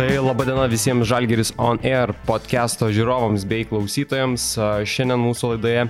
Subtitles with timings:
[0.00, 4.46] Tai laba diena visiems Žalgeris On Air podcast'o žiūrovams bei klausytojams.
[4.88, 5.82] Šiandien mūsų laidoje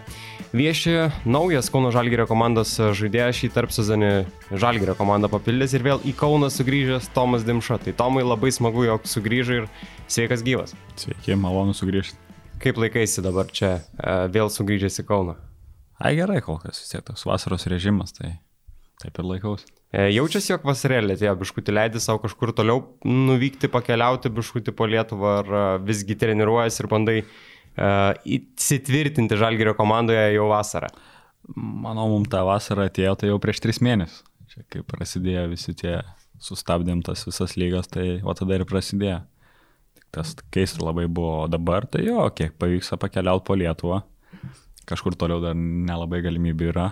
[0.51, 0.95] vieši
[1.31, 4.11] naujas Kauno Žalgerio komandos žaidėjas šį tarp sezonį
[4.51, 7.79] Žalgerio komandą papildęs ir vėl į Kauną sugrįžęs Tomas Dimša.
[7.87, 9.71] Tai Tomai labai smagu, jog sugrįžai ir
[10.11, 10.75] sveikas gyvas.
[10.99, 12.19] Sveiki, malonu sugrįžti.
[12.67, 13.77] Kaip laikaisi dabar čia
[14.35, 15.39] vėl sugrįžęs į Kauną?
[16.03, 18.41] Ai gerai, kol kas vis tiek toks vasaros režimas, tai
[18.99, 19.71] taip ir laikausi.
[19.91, 25.33] E, jaučiasi, jog vasarėlė atėjo, biškutį leidai savo kažkur toliau nuvykti, pakeliauti biškutį po Lietuvą,
[25.41, 30.93] ar e, visgi treniruojas ir bandai uh, įsitvirtinti Žalgerio komandoje jau vasarą?
[31.57, 34.23] Manau, mums ta vasara atėjo tai jau prieš tris mėnesius.
[34.51, 35.97] Čia kai prasidėjo visi tie
[36.43, 39.21] sustabdėm tas visas lygas, tai o tada ir prasidėjo.
[39.99, 44.01] Tik tas keista labai buvo, o dabar tai jo, kiek pavyksta pakeliauti po Lietuvą,
[44.91, 46.89] kažkur toliau dar nelabai galimybių yra,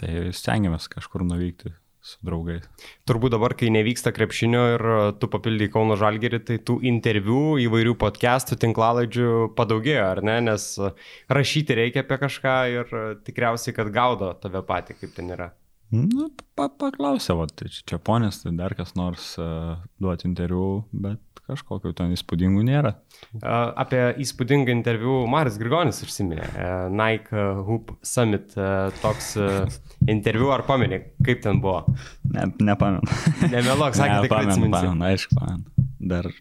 [0.00, 1.72] tai stengiamės kažkur nuvykti
[2.02, 2.66] su draugais.
[3.06, 7.94] Turbūt dabar, kai nevyksta krepšinio ir e, tu papildai Kauno Žalgerį, tai tų interviu, įvairių
[8.02, 10.40] podcastų, tinklalaidžių padaugėjo, ar ne?
[10.50, 10.92] Nes e,
[11.30, 15.52] rašyti reikia apie kažką ir e, tikriausiai, kad gaudo tave patį, kaip ten yra.
[15.92, 21.20] Nu, pa, paklausė, va, tai čia ponės, tai dar kas nors uh, duoti interviu, bet
[21.50, 22.94] kažkokiu ten įspūdingų nėra.
[23.36, 26.46] Uh, apie įspūdingą interviu Maris Grigonis užsiminė.
[26.48, 29.68] Uh, Nike Hoop Summit uh, toks uh,
[30.08, 31.82] interviu, ar pamenė, kaip ten buvo?
[32.24, 33.04] Ne, nepamenu.
[33.52, 34.72] Nemelok, sakė, ne, tikrai atsimenu.
[34.78, 35.88] Pamenu, aišku, pamenu.
[36.14, 36.32] Dar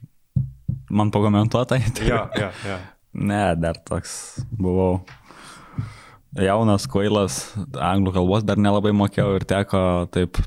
[0.88, 1.76] man pakomentuota.
[1.76, 2.08] Tai...
[2.08, 2.80] Jo, jo, jo.
[3.12, 5.02] Ne, dar toks buvau
[6.40, 7.42] jaunas, kvailas,
[7.76, 10.40] anglų kalbos dar nelabai mokėjau ir teko taip,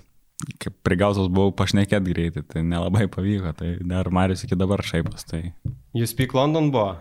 [0.62, 5.26] kaip prigautas buvau pašnekėt greitai, tai nelabai pavyko, tai dar Marius iki dabar šaipas.
[5.28, 5.42] Tai...
[5.96, 6.94] Jūs Speak London buvo?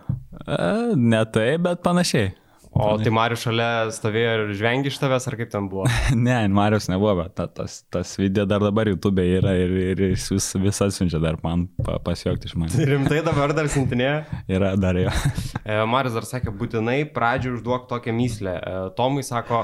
[0.44, 2.34] E, ne tai, bet panašiai.
[2.73, 5.85] O tai Marius šalia stovėjo ir žvengi iš tavęs, ar kaip ten buvo?
[6.27, 10.25] ne, Marius nebuvo, bet ta, tas, tas video dar dabar YouTube yra ir, ir jis
[10.33, 12.79] vis, vis atsiunčia dar man pa, pasijuokti iš manęs.
[12.94, 14.16] Rimtai dabar dar sintinėje?
[14.57, 15.13] yra dar jo.
[15.63, 18.56] E, Marius dar sakė, būtinai pradžioj užduok tokią myslę.
[18.57, 19.62] E, Tomui sako,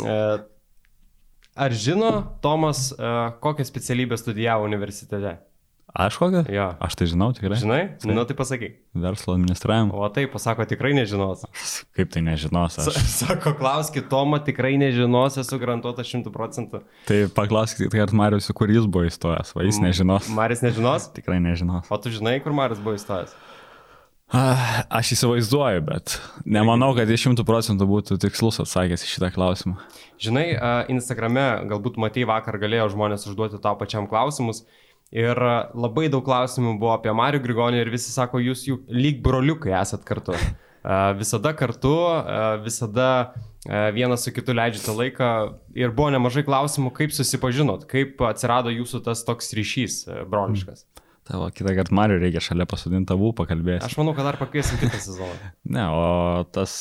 [0.00, 0.14] e,
[1.66, 2.12] ar žino
[2.44, 2.88] Tomas,
[3.42, 5.34] kokią specialybę studijavo universitete?
[5.94, 6.42] Aš kokią?
[6.52, 6.66] Jo.
[6.84, 7.56] Aš tai žinau tikrai.
[7.56, 7.80] Žinai?
[7.96, 8.12] Tai.
[8.12, 8.76] Nu, tai pasakyk.
[8.92, 9.96] Verslo administravimo.
[9.96, 11.46] O tai pasako, tikrai nežinos.
[11.96, 12.76] Kaip tai nežinos?
[12.82, 12.98] Aš...
[13.08, 16.82] Sako, klauskit Tomą, tikrai nežinos, esu garantuotas šimtų procentų.
[17.08, 20.28] Tai paklauskit, tai ar Marius, kur jis buvo įstojęs, va jis nežinos.
[20.36, 21.08] Marius nežinos?
[21.18, 21.88] tikrai nežinos.
[21.88, 23.32] O tu žinai, kur Marius buvo įstojęs?
[24.28, 29.78] Aš įsivaizduoju, bet nemanau, kad iš šimtų procentų būtų tikslus atsakęs į šitą klausimą.
[30.20, 30.50] Žinai,
[30.92, 34.66] Instagrame galbūt matai vakar galėjo žmonės užduoti tau pačiam klausimus
[35.14, 35.38] Ir
[35.72, 40.04] labai daug klausimų buvo apie Marių Grigonį ir visi sako, jūs jų lyg broliukai esat
[40.08, 40.36] kartu.
[41.18, 41.90] Visada kartu,
[42.62, 43.34] visada
[43.92, 45.30] vienas su kitu leidžiate laiką
[45.76, 49.98] ir buvo nemažai klausimų, kaip susipažinot, kaip atsirado jūsų tas toks ryšys
[50.30, 50.86] broliškas.
[51.28, 53.84] Tavo kitą kartą Mariu reikia šalia pasodinti tavų pakalbėti.
[53.84, 55.52] Aš manau, kad dar pakviesim kitą sezoną.
[55.68, 56.72] ne, o tas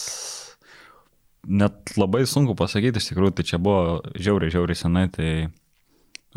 [1.44, 5.32] net labai sunku pasakyti, iš tikrųjų, tai čia buvo žiauriai, žiauriai senai, tai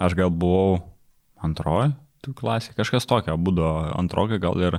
[0.00, 0.80] aš gal buvau
[1.46, 1.92] antroji
[2.36, 4.78] klasė, kažkas tokio, būdo antrokai gal ir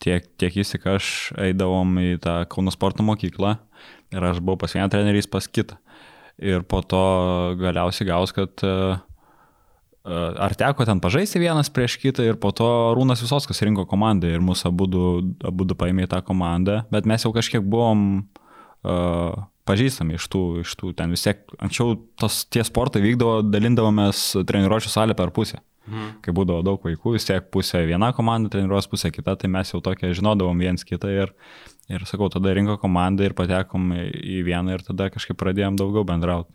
[0.00, 3.58] tiek, tiek jis, tik aš eidavom į tą Kauno sporto mokyklą
[4.14, 5.76] ir aš buvau pas vieną trenerį, pas kitą.
[6.40, 7.02] Ir po to
[7.60, 8.96] galiausiai gaus, kad uh,
[10.08, 14.40] ar teko ten pažaisti vienas prieš kitą ir po to Rūnas Visoskas rinko komandą ir
[14.40, 18.06] mūsų abu paėmė į tą komandą, bet mes jau kažkiek buvom
[18.88, 19.36] uh,
[19.68, 24.88] pažįstami iš tų, iš tų ten vis tiek, anksčiau tos tie sportai vykdavo, dalindavomės treniruočio
[24.88, 25.60] salę per pusę.
[25.90, 26.10] Mhm.
[26.22, 29.80] Kai būdavo daug vaikų, vis tiek pusė viena komanda treniruos, pusė kita, tai mes jau
[29.82, 31.34] tokia žinodavom viens kitą ir,
[31.90, 36.52] ir sakau, tada rinko komandą ir patekom į vieną ir tada kažkaip pradėjom daugiau bendrauti.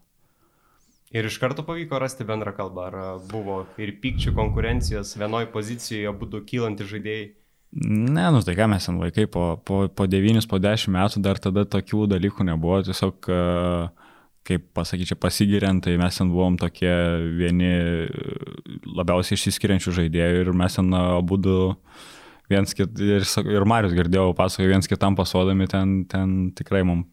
[1.15, 2.95] Ir iš karto pavyko rasti bendrą kalbą, ar
[3.31, 7.27] buvo ir pykčių konkurencijos vienoje pozicijoje, būtų kylantys žaidėjai?
[7.75, 11.39] Ne, nu tai ką mes ten vaikai, po, po, po 9, po 10 metų dar
[11.43, 14.04] tada tokių dalykų nebuvo, tiesiog uh,
[14.45, 16.93] kaip pasakyčiau, pasigiriant, tai mes ten buvom tokie
[17.39, 17.71] vieni
[18.85, 21.57] labiausiai išsiskiriančių žaidėjų ir mes ten abu du
[22.51, 27.09] viens kit, ir, ir Marius girdėjau, pasakoju, viens kitam pasuodami ten, ten tikrai mums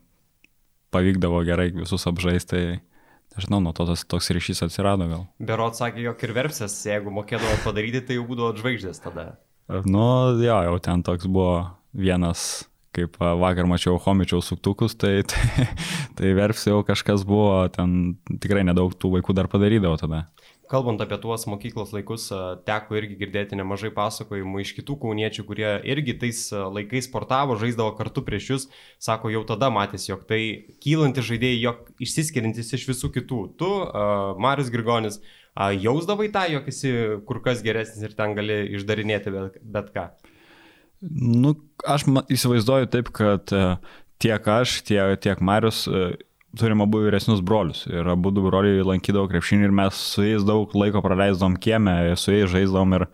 [0.92, 2.52] pavykdavo gerai visus apžaisti.
[2.52, 2.80] Tai
[3.32, 5.22] Nežinau, nuo to tas toks ryšys atsirado gal.
[5.40, 9.24] Berot sakė, jog ir verpsės, jeigu mokėdavo padaryti, tai jau būdavo žvaigždės tada.
[9.88, 10.04] Nu,
[10.42, 11.54] jo, jau ten toks buvo
[11.96, 15.68] vienas kaip vakar mačiau Homičiaus suktukus, tai, tai,
[16.18, 20.26] tai verps jau kažkas buvo, ten tikrai nedaug tų vaikų dar padarydavo tada.
[20.72, 22.30] Kalbant apie tuos mokyklos laikus,
[22.64, 28.22] teko irgi girdėti nemažai pasakojimų iš kitų kauniečių, kurie irgi tais laikais sportavo, žaisdavo kartu
[28.24, 28.64] prieš jūs.
[29.02, 30.40] Sako, jau tada matėsi, jog tai
[30.80, 33.42] kylantis žaidėjai, jog išsiskiriantis iš visų kitų.
[33.60, 33.70] Tu,
[34.40, 35.20] Marius Grigonis,
[35.76, 36.94] jausdavai tą, jog esi
[37.28, 40.08] kur kas geresnis ir ten gali išdarinėti bet, bet ką?
[41.10, 41.56] Nu,
[41.88, 43.62] aš įsivaizduoju taip, kad e,
[44.22, 46.12] tiek aš, tiek, tiek Marius e,
[46.58, 47.84] turim abu vyresnius brolius.
[47.90, 52.34] Ir abu du broliai lankydavo krepšinį ir mes su jais daug laiko praleisdavom kiemę, su
[52.34, 53.06] jais žaisdavom ir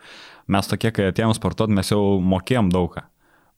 [0.53, 3.07] mes tokie, kai atėjom sportuoti, mes jau mokėjom daugą.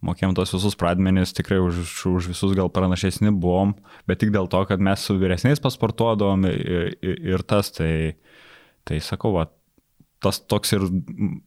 [0.06, 3.74] Mokėjom tos visus pradmenis, tikrai už, už visus gal pranašesni buvom,
[4.08, 8.14] bet tik dėl to, kad mes su vyresniais pasportuodavom ir, ir, ir tas, tai,
[8.88, 9.50] tai sakau, va,
[10.24, 10.84] tas toks ir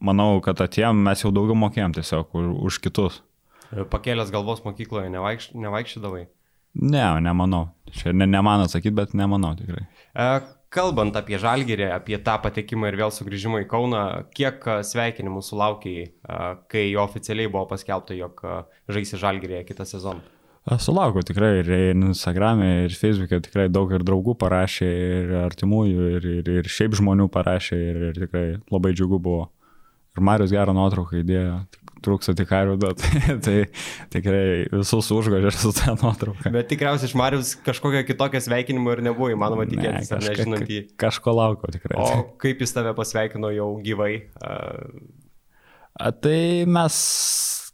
[0.04, 3.22] manau, kad atėjom, mes jau daugiau mokėjom tiesiog už, už kitus.
[3.94, 6.28] Pakėlęs galvos mokykloje nevaikš, nevaikščiodavai?
[6.74, 7.68] Ne, nemanau.
[7.94, 9.86] Čia ne, ne man atsakyti, bet nemanau tikrai.
[10.14, 10.28] E,
[10.74, 14.04] kalbant apie žalgyrį, apie tą patekimą ir vėl sugrįžimą į Kauną,
[14.34, 16.40] kiek e, sveikinimų sulaukiai, e,
[16.74, 18.42] kai oficialiai buvo paskelbta, jog
[18.90, 20.26] žaisi žalgyrėje kitą sezoną?
[20.64, 26.52] Sulaukiu tikrai ir Instagram'e, ir Facebook'e tikrai daug ir draugų parašė, ir artimųjų, ir, ir,
[26.62, 29.50] ir šiaip žmonių parašė, ir, ir tikrai labai džiugu buvo.
[30.14, 31.58] Ir Marius gerą nuotrauką įdėjo,
[32.06, 33.04] trūksta tik karių, bet
[33.46, 33.56] tai
[34.14, 36.52] tikrai visus užgožė su tą nuotrauką.
[36.54, 40.80] Bet tikriausiai iš Marijos kažkokio kitokio sveikinimo ir nebuvo įmanoma tikėtis, ne, kažka, nežinant jį.
[41.02, 41.98] Kažko lauko tikrai.
[42.00, 44.14] O kaip jis tave pasveikino jau gyvai?
[45.94, 46.96] A, tai mes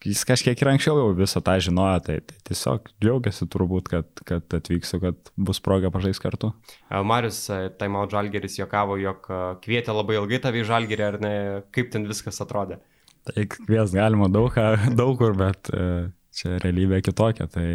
[0.06, 4.56] jis kažkiek ir anksčiau jau visą tą žinojo, tai, tai tiesiog džiaugiasi turbūt, kad, kad
[4.60, 6.54] atvyksiu, kad bus proga pažais kartu.
[6.90, 7.42] Marius
[7.80, 9.28] Taimau Žalgeris jokavo, jog
[9.64, 11.34] kvietė labai ilgai tavį Žalgerį, ar ne,
[11.76, 12.80] kaip ten viskas atrodė?
[13.28, 14.56] Tai kvies galima daug,
[15.00, 17.50] daug kur, bet e, čia realybė kitokia.
[17.52, 17.68] Tai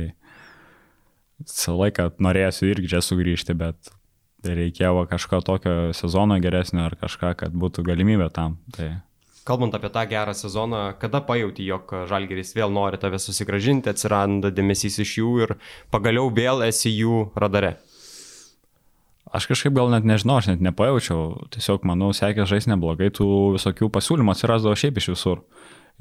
[1.44, 3.92] visą laiką norėsiu irgi čia sugrįžti, bet
[4.44, 8.58] reikėjo kažko tokio sezono geresnio ar kažką, kad būtų galimybė tam.
[8.76, 8.94] Tai...
[9.44, 14.96] Kalbant apie tą gerą sezoną, kada pajauti, jog Žalgeris vėl nori tave susigražinti, atsiranda dėmesys
[15.05, 15.52] iš jų ir
[15.93, 17.75] pagaliau vėl esi jų radare?
[19.35, 23.26] Aš kažkaip gal net nežinau, aš net nepajaučiau, tiesiog manau, sekė žais neblogai, tų
[23.58, 25.44] visokių pasiūlymų atsirasdavo šiaip iš visur.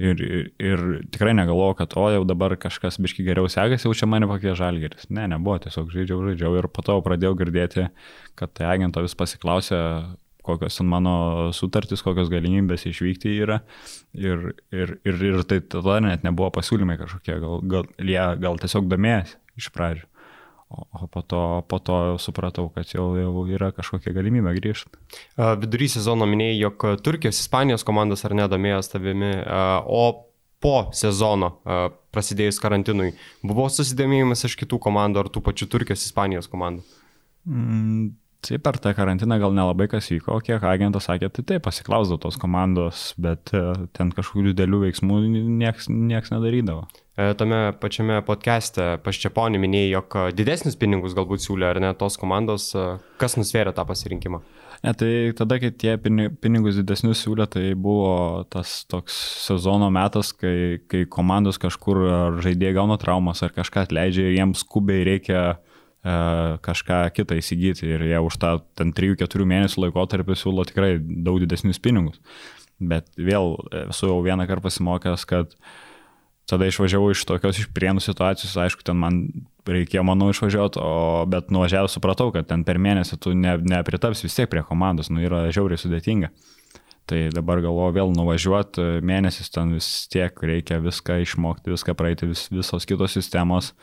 [0.01, 0.81] Ir, ir, ir
[1.13, 5.09] tikrai negalvoju, kad o jau dabar kažkas biški geriau sekasi, jau čia mane pakvies žalgeris.
[5.13, 7.89] Ne, nebuvo, tiesiog žaidžiau, žaidžiau ir po to pradėjau girdėti,
[8.39, 9.81] kad tai agento vis pasiklausė,
[10.43, 13.61] kokios mano sutartys, kokios galimybės išvykti yra.
[14.13, 18.89] Ir, ir, ir, ir tai tada net nebuvo pasiūlymai kažkokie, gal, gal, jie gal tiesiog
[18.91, 20.09] domėjęs iš pradžių.
[20.73, 25.01] O po to, po to supratau, kad jau, jau yra kažkokia galimybė grįžti.
[25.61, 29.35] Vidury sezono minėjai, jog Turkijos, Ispanijos komandos ar nedomėjos tavimi,
[29.85, 30.05] o
[30.63, 31.51] po sezono
[32.15, 33.11] prasidėjus karantinui
[33.45, 36.85] buvo susidomėjimas iš kitų komandų ar tų pačių Turkijos, Ispanijos komandų?
[37.45, 38.13] Mm,
[38.43, 42.35] Tai per tą karantiną gal nelabai kas vyko, kiek agentas sakė, tai taip, pasiklausdavo tos
[42.41, 43.53] komandos, bet
[43.95, 45.19] ten kažkokių didelių veiksmų
[45.61, 46.83] nieks, nieks nedarydavo.
[47.13, 52.71] E, tame pačiame podcast'e Paščiaponį minėjai, jog didesnius pinigus galbūt siūlė, ar ne tos komandos,
[52.75, 52.85] e,
[53.21, 54.41] kas nusvėrė tą pasirinkimą?
[54.83, 60.81] Ne, tai tada, kai tie pinigus didesnius siūlė, tai buvo tas toks sezono metas, kai,
[60.91, 65.53] kai komandos kažkur ar žaidėjai gauna traumas ar kažką atleidžia ir jiems skubiai reikia e,
[66.03, 71.79] kažką kitą įsigyti ir jie už tą ten 3-4 mėnesių laikotarpį siūlo tikrai daug didesnius
[71.79, 72.19] pinigus.
[72.83, 73.55] Bet vėl
[73.85, 75.73] esu jau vieną kartą pasimokęs, kad uh,
[76.49, 79.21] tada išvažiavau iš tokios iš prienų situacijos, aišku, ten man
[79.67, 84.35] reikėjo, manau, išvažiuoti, o, bet nuvažiavęs supratau, kad ten per mėnesį tu ne, nepritaps vis
[84.35, 86.33] tiek prie komandos, nu yra žiauriai sudėtinga.
[87.07, 92.45] Tai dabar galvoju vėl nuvažiuoti, mėnesis ten vis tiek reikia viską išmokti, viską praeiti, vis,
[92.51, 93.73] visos kitos sistemos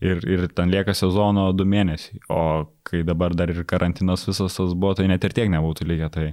[0.00, 2.20] ir, ir ten lieka sezono du mėnesiai.
[2.32, 2.40] O
[2.86, 6.12] kai dabar dar ir karantinas visas tas buvo, tai net ir tiek nebūtų lygiai.
[6.12, 6.26] Tai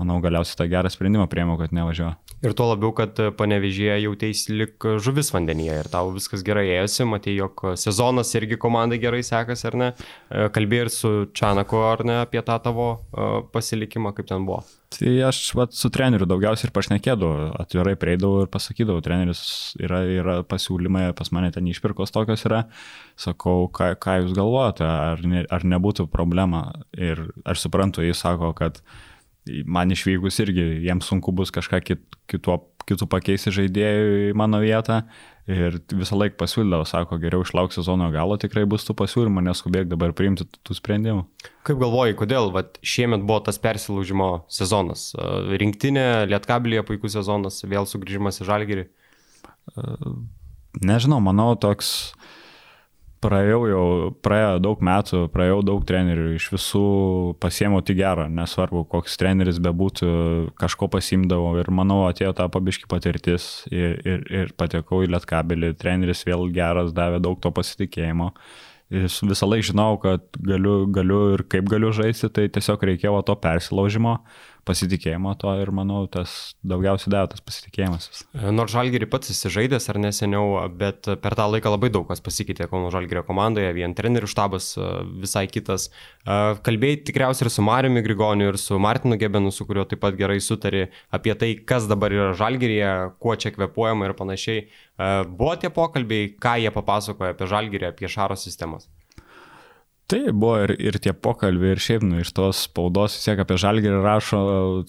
[0.00, 2.16] manau, galiausiai tą gerą sprendimą priemiau, kad nevažiuoju.
[2.44, 7.32] Ir tuo labiau, kad panevežėje jautėsi lik žuvis vandenyje ir tau viskas gerai ėjosi, matai,
[7.38, 9.88] jog sezonas irgi komandai gerai sekasi, ar ne?
[10.28, 14.60] E, kalbėjai ir su Čanaku, ar ne, apie tą tavo e, pasilikimą, kaip ten buvo.
[14.92, 19.40] Tai aš vat, su treneriu daugiausiai ir pašnekėdavau, atvirai prieidavau ir pasakydavau, treneris
[19.80, 22.66] yra, yra pasiūlymai, pas mane ten išpirkos tokios yra,
[23.16, 26.66] sakau, ką, ką jūs galvojate, ar, ne, ar nebūtų problema.
[26.92, 29.02] Ir aš suprantu, jis sako, kad uh,
[29.66, 32.58] man išvykus irgi jiems sunku bus kažką kit, kituo,
[32.88, 35.02] kitų pakeisti žaidėjų į mano vietą.
[35.44, 40.14] Ir visą laiką pasiūlydavo, sako, geriau išlauk sezono galo, tikrai bus tų pasiūlymų, neskubėk dabar
[40.16, 41.26] priimti tų sprendimų.
[41.68, 45.10] Kaip galvoji, kodėl vat, šiemet buvo tas persilaužimo sezonas?
[45.60, 48.86] Rinktinė, Lietkabilie puikus sezonas, vėl sugrįžimas į Žalgirį?
[50.80, 52.32] Nežinau, manau, toks uh,
[53.24, 53.84] praėjau jau,
[54.24, 56.84] praėjo daug metų, praėjau daug trenerių, iš visų
[57.42, 60.10] pasiemiau tik gerą, nesvarbu, koks treneris bebūtų,
[60.60, 66.24] kažko pasimdavau ir manau atėjo tą pabiški patirtis ir, ir, ir patekau į lietkabelį, treneris
[66.28, 68.32] vėl geras, davė daug to pasitikėjimo.
[68.94, 73.34] Jis visą laiką žinau, kad galiu, galiu ir kaip galiu žaisti, tai tiesiog reikėjo to
[73.40, 74.18] persilaužimo.
[74.66, 78.24] Pasitikėjimo to ir manau, tas daugiausiai davė tas pasitikėjimas.
[78.54, 82.90] Nors Žalgirį pats įsižaidęs ar neseniau, bet per tą laiką labai daug kas pasikeitė Kauno
[82.94, 84.72] Žalgirio komandoje, vien trenerių štabas
[85.22, 85.90] visai kitas.
[86.24, 90.40] Kalbėjai tikriausiai ir su Mariumi Grigoniu, ir su Martinu Gebenu, su kuriuo taip pat gerai
[90.44, 94.66] sutari apie tai, kas dabar yra Žalgirėje, kuo čia kvepuojama ir panašiai.
[95.28, 98.88] Buvo tie pokalbiai, ką jie papasakoja apie Žalgirį, apie Šaro sistemas?
[100.04, 103.56] Tai buvo ir, ir tie pokalbiai, ir šiaip, nu, iš tos spaudos vis tiek apie
[103.60, 104.40] žalgerį rašo,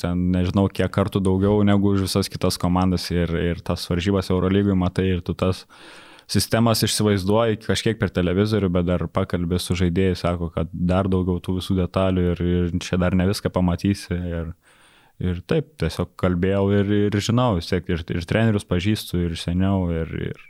[0.02, 4.76] ten nežinau, kiek kartų daugiau negu už visas kitas komandas ir, ir tas varžybas Eurolygui
[4.76, 5.64] matai ir tu tas
[6.28, 11.62] sistemas išsivaizduoji kažkiek per televizorių, bet dar pakalbė su žaidėjai, sako, kad dar daugiau tų
[11.62, 14.18] visų detalių ir, ir čia dar ne viską pamatysi.
[14.18, 14.50] Ir,
[15.24, 19.86] ir taip, tiesiog kalbėjau ir, ir žinau, vis tiek ir, ir trenerius pažįstu, ir seniau,
[19.96, 20.44] ir, ir,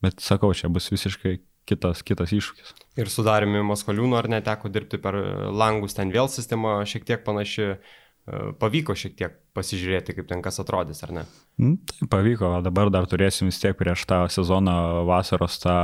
[0.00, 1.36] bet sakau, čia bus visiškai
[1.68, 2.74] kitas, kitas iššūkis.
[3.00, 5.18] Ir sudarimi Maskoliūno ar neteko dirbti per
[5.52, 10.60] langus, ten vėl sistema šiek tiek panaši, e, pavyko šiek tiek pasižiūrėti, kaip ten kas
[10.62, 11.26] atrodys, ar ne?
[11.58, 15.78] Tai pavyko, dabar dar turėsim vis tiek prieš tą sezoną vasaros tą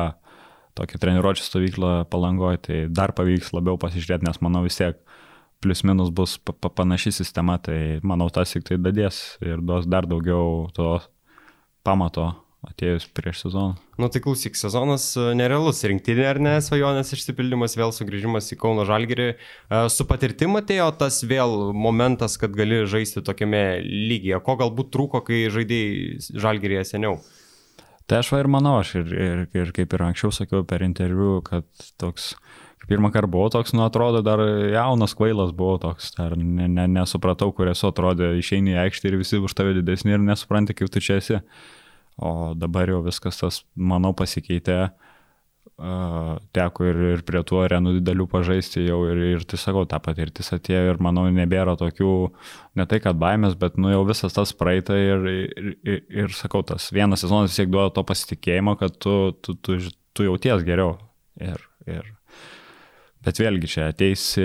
[0.79, 5.01] tokią treniruočio stovyklą palangoje, tai dar pavyks labiau pasižiūrėti, nes manau vis tiek
[5.63, 9.87] plius minus bus pa pa panaši sistema, tai manau tas tik tai dadės ir duos
[9.87, 10.97] dar daugiau to
[11.87, 12.33] pamato
[12.67, 13.75] atėjus prieš sezoną.
[13.99, 18.87] Nu tai klausyk, sezonas e, nerealus, rinktinė ar ne, svajonės išsipildymas, vėl sugrįžimas į Kauno
[18.89, 19.29] Žalgirį.
[19.35, 24.41] E, su patirtim atėjo tas vėl momentas, kad gali žaisti tokiame lygyje.
[24.47, 27.19] Ko galbūt trūko, kai žaidėjai Žalgirėje seniau?
[28.11, 31.41] Tai aš va ir manau, aš ir, ir, ir kaip ir anksčiau sakiau per interviu,
[31.47, 31.67] kad
[32.03, 32.33] toks
[32.89, 34.43] pirmą kartą buvau toks, nu atrodo, dar
[34.73, 39.21] jaunas kvailas buvau toks, dar ne, ne, nesupratau, kur esu, atrodė, išeini į aikštę ir
[39.21, 41.39] visi už tave didesni ir nesupranti, kaip tu čia esi.
[42.21, 44.83] O dabar jau viskas tas, manau, pasikeitė.
[45.83, 49.99] Uh, teko ir, ir prie tų arenų didelių pažaisti jau ir, ir tai sakau, ta
[50.03, 52.13] patirtis atėjo ir manau nebėra tokių,
[52.79, 56.63] ne tai kad baimės, bet nu jau visas tas praeita ir, ir, ir, ir sakau,
[56.67, 59.79] tas vienas sezonas vis tiek duoda to pasitikėjimo, kad tu, tu, tu,
[60.13, 60.99] tu jauties geriau.
[61.41, 62.13] Ir, ir,
[63.25, 64.45] bet vėlgi čia ateisi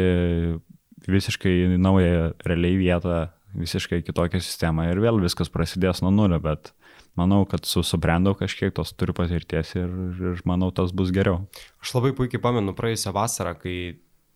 [1.07, 3.19] visiškai naują realiai vietą,
[3.57, 6.71] visiškai kitokią sistemą ir vėl viskas prasidės nuo nulio, bet
[7.17, 9.93] manau, kad su, subrendau kažkiek, tos turiu patirties ir,
[10.31, 11.45] ir manau, tas bus geriau.
[11.83, 13.77] Aš labai puikiai pamenu praėjusią vasarą, kai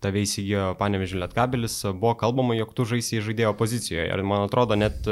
[0.02, 4.08] tave įsigijo Panevežė Lietkabelis, buvo kalbama, jog tu žaisi žaidėjo pozicijoje.
[4.10, 5.06] Ir man atrodo, net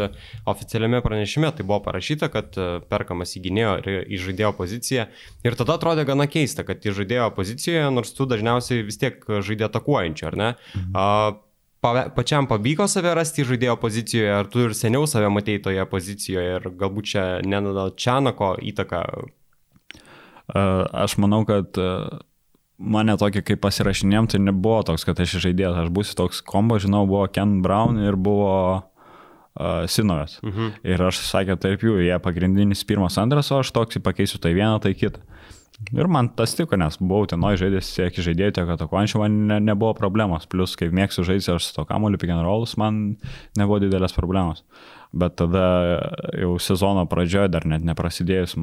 [0.49, 2.57] oficialiame pranešime tai buvo parašyta, kad
[2.89, 3.75] perkamas įgynėjo
[4.09, 5.05] į žaidėjo poziciją.
[5.45, 9.69] Ir tada atrodė gana keista, kad į žaidėjo pozicijoje, nors tu dažniausiai vis tiek žaidė
[9.69, 10.49] atakuojančių, ar ne?
[10.73, 10.97] Mhm.
[10.97, 11.05] A,
[11.81, 16.71] pačiam pavyko save rasti žaidėjo pozicijoje, ar tu ir seniau save matei toje pozicijoje ir
[16.79, 19.03] galbūt čia Nenado Čianako įtaka?
[20.49, 21.77] Aš manau, kad
[22.79, 27.03] mane tokį kaip pasirašinėm, tai nebuvo toks, kad aš žaidėjas, aš būsiu toks kombo, žinau,
[27.09, 30.39] buvo Ken Brown ir buvo uh, Sinovas.
[30.41, 30.71] Uh mhm.
[30.87, 34.79] Ir aš sakė, tarp jų, jie pagrindinis pirmas, antras, o aš toks pakeisiu tai vieną,
[34.83, 35.21] tai kitą.
[35.95, 39.93] Ir man tas tiko, nes buvau tenoj žaidęs tiek žaidėjų, tiek atakuojančių, man ne, nebuvo
[39.95, 40.43] problemos.
[40.51, 43.15] Plus, kaip mėgstu žaisti aš su to kamuoliu pick and rollus, man
[43.57, 44.65] nebuvo didelės problemos.
[45.15, 45.63] Bet tada
[46.35, 48.57] jau sezono pradžioje, dar net neprasidėjus,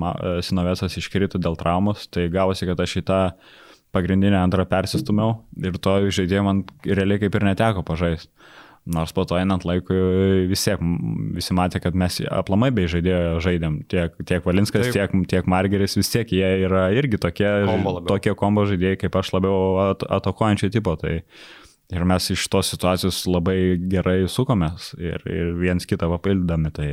[0.47, 3.21] Sinovesas iškrito dėl traumos, tai gavosi, kad aš į tą
[3.97, 8.29] pagrindinę antrą persistumiau ir to žaidėjo man realiai kaip ir neteko pažaisti.
[8.87, 9.97] Nors po to einant laikui
[10.47, 10.83] vis tiek
[11.35, 13.81] visi matė, kad mes aplamai bei žaidėjo žaidėm.
[13.91, 14.95] Tiek, tiek Valinskas, Taip.
[14.95, 19.33] tiek, tiek Margeris vis tiek jie yra irgi tokie kombo, tokie kombo žaidėjai, kaip aš
[19.35, 20.95] labiau at, atakuojančio tipo.
[21.01, 21.17] Tai,
[21.95, 23.59] ir mes iš tos situacijos labai
[23.91, 26.73] gerai sukomės ir, ir viens kitą papildami.
[26.75, 26.91] Tai,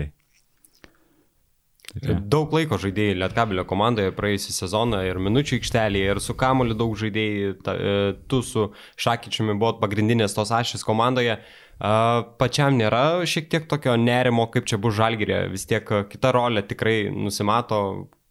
[1.94, 6.94] tai daug laiko žaidėjai Lietkabelio komandoje praėjusią sezoną ir minučių aikštelėje, ir su Kamuliu daug
[7.00, 7.98] žaidėjai, ta, e,
[8.30, 8.70] tu su
[9.02, 11.40] Šakyčiumi buvot pagrindinės tos ašys komandoje.
[11.84, 17.10] Pačiam nėra šiek tiek tokio nerimo, kaip čia bus žalgyrė, vis tiek kita rolė tikrai
[17.12, 17.80] nusimato,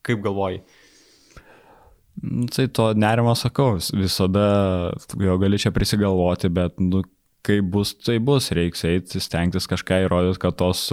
[0.06, 0.62] kaip galvoji.
[2.22, 4.46] Nu, tai to nerimo sakau, visada
[5.20, 7.02] jo gali čia prisigalvoti, bet nu,
[7.44, 10.86] kaip bus, tai bus, reiks eiti, stengtis kažką įrodyti, kad tos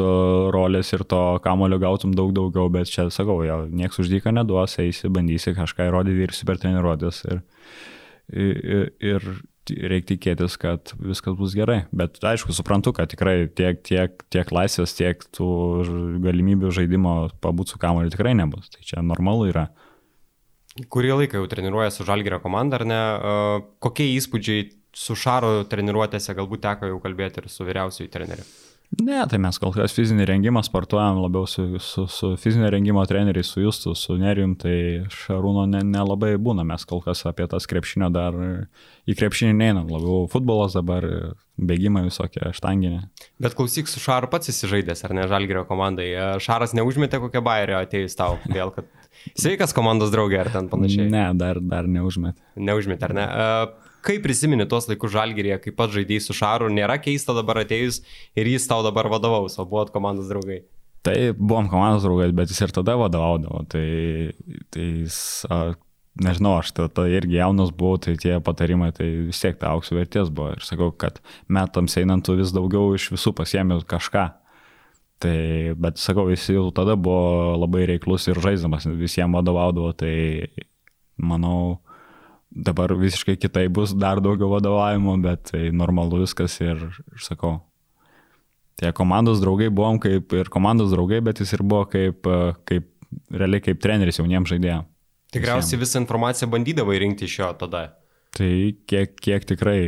[0.51, 5.11] rolės ir to kamulio gautum daug daugiau, bet čia sakau, jau nieks uždyka neduos, eisi,
[5.13, 7.21] bandysi kažką įrodyti ir per treniruotės.
[7.29, 7.41] Ir,
[8.33, 9.29] ir, ir
[9.73, 11.83] reikia tikėtis, kad viskas bus gerai.
[11.95, 15.49] Bet aišku, suprantu, kad tikrai tiek, tiek, tiek laisvės, tiek tų
[16.23, 18.71] galimybių žaidimo pabūti su kamoliu tikrai nebus.
[18.73, 19.67] Tai čia normalu yra.
[20.89, 23.01] Kurį laiką jau treniruoja su Žalgėrio komanda, ar ne?
[23.83, 28.45] Kokie įspūdžiai su Šaru treniruotėse galbūt teko jau kalbėti ir su vyriausiųjų treneriu?
[28.98, 33.51] Ne, tai mes kol kas fizinį rengimą sportuojam labiau su, su, su fizinio rengimo treneriais,
[33.53, 38.10] su Justu, su Nerijum, tai Šarūno nelabai ne būna, mes kol kas apie tas krepšinio
[38.10, 38.34] dar
[39.05, 41.05] į krepšinį neinam, labiau futbolas dabar,
[41.62, 43.03] bėgimai visokie, štanginė.
[43.38, 46.10] Bet klausyk, su Šaru pats įsižaidęs, ar ne Žalgirio komandai?
[46.41, 48.89] Šaras neužmetė kokią bairį atėjus tau, vėl, kad
[49.43, 51.12] sveikas komandos draugė ar ten panašiai?
[51.13, 52.41] Ne, dar, dar neužmetė.
[52.58, 53.29] Neužmetė, ar ne?
[54.09, 57.99] Kaip prisimeni tuos laikus žalgyrėje, kaip pats žaidėjai su Šaru, nėra keista dabar atėjus
[58.33, 60.63] ir jis tau dabar vadovaus, o buvot komandos draugai?
[61.05, 63.61] Tai buvom komandos draugai, bet jis ir tada vadovaudavo.
[63.69, 63.83] Tai,
[64.73, 65.59] tai jis, a,
[66.25, 70.31] nežinau, aš tada irgi jaunas buvau, tai tie patarimai, tai vis tiek tai aukso vertės
[70.33, 70.55] buvo.
[70.57, 74.25] Ir sakau, kad metams einant tu vis daugiau iš visų pasiemi kažką.
[75.21, 75.37] Tai,
[75.85, 80.49] bet sakau, jis jau tada buvo labai reiklus ir žaidžiamas, visiems vadovaudavo, tai
[81.19, 81.77] manau,
[82.49, 86.81] dabar visiškai kitai bus dar daugiau vadovavimo, bet tai normalu viskas ir,
[87.13, 87.59] ir sakau,
[88.79, 92.25] tie komandos draugai buvom kaip ir komandos draugai, bet jis ir buvo kaip,
[92.69, 92.89] kaip
[93.33, 94.89] realiai kaip treneris jauniems žaidėjams.
[95.29, 97.83] Tikriausiai visą informaciją bandydavai rinkti iš jo tada.
[98.33, 98.49] Tai
[98.89, 99.81] kiek, kiek tikrai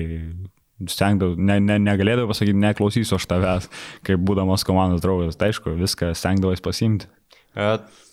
[0.89, 3.67] stengdavau, ne, ne, negalėdavau pasakyti, neklausysiu aš tavęs,
[4.05, 5.37] kaip būdamas komandos draugas.
[5.37, 7.09] Tai aišku, viską stengdavau pasimti.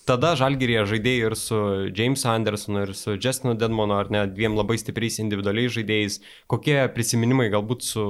[0.08, 1.58] Tada Žalgirėje žaidėjai ir su
[1.92, 6.20] Jamesu Andersonu, ir su Justinu Denmonu, ar ne, dviem labai stipriais individualiais žaidėjais.
[6.48, 8.04] Kokie prisiminimai galbūt su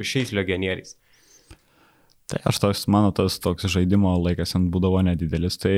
[0.00, 0.94] šiais legionieriais?
[2.32, 5.74] Tai aš toks, mano tas toks žaidimo laikas ant būdavo nedidelis, tai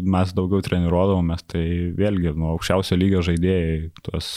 [0.00, 1.64] mes daugiau treniruodavomės, tai
[1.98, 4.30] vėlgi nuo aukščiausio lygio žaidėjai, tuos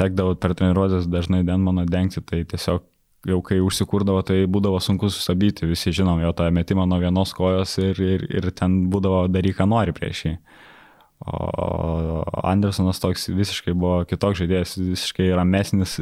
[0.00, 2.86] tekdavo per treniruotės dažnai Denmaną dengti, tai tiesiog
[3.28, 7.76] jau kai užsikurdavo, tai būdavo sunku sustabdyti, visi žinom jo tą metimą nuo vienos kojos
[7.82, 10.36] ir, ir, ir ten būdavo daryk, ką nori prieš jį.
[11.22, 16.00] O Andersonas toks visiškai buvo kitoks žaidėjas, visiškai ramesnis,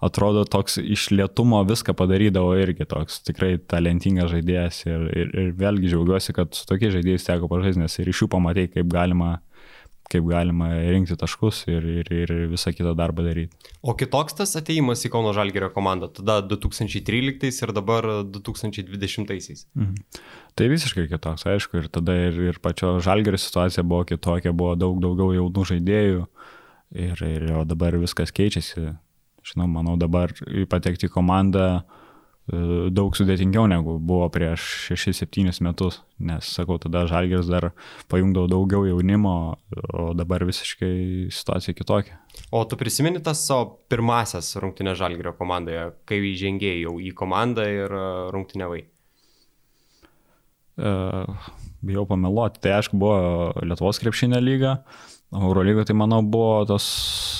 [0.00, 5.90] atrodo toks iš lietumo viską padarydavo irgi toks tikrai talentingas žaidėjas ir, ir, ir vėlgi
[5.90, 9.40] džiaugiuosi, kad su tokiais žaidėjais teko pažaisti, nes ir iš jų pamatai, kaip galima
[10.10, 13.70] kaip galima rinkti taškus ir, ir, ir visą kitą darbą daryti.
[13.82, 19.66] O kitoks tas ateimas į Kauno Žalgerio komandą, tada 2013 ir dabar 2020.
[19.78, 19.94] Mhm.
[20.58, 24.98] Tai visiškai kitoks, aišku, ir tada ir, ir pačio Žalgerio situacija buvo kitokia, buvo daug
[25.02, 26.26] daugiau jaunų žaidėjų
[27.06, 28.90] ir, ir dabar viskas keičiasi.
[29.50, 30.34] Žinau, manau, dabar
[30.68, 31.99] patekti į komandą uh,
[32.90, 37.70] daug sudėtingiau negu buvo prieš 6-7 metus, nes, sakau, tada Žalgiris dar
[38.10, 39.34] pajungdavo daugiau jaunimo,
[39.94, 42.18] o dabar visiškai situacija kitokia.
[42.54, 47.94] O tu prisimeni tas savo pirmasias rungtynės Žalgirio komandoje, kai įžengėjai jau į komandą ir
[47.94, 48.82] e, rungtynėvai?
[50.80, 51.48] Uh,
[51.84, 54.78] bijau pameluoti, tai aišku buvo Lietuvos krepšinio lyga,
[55.30, 56.86] Eurolyga tai manau buvo tos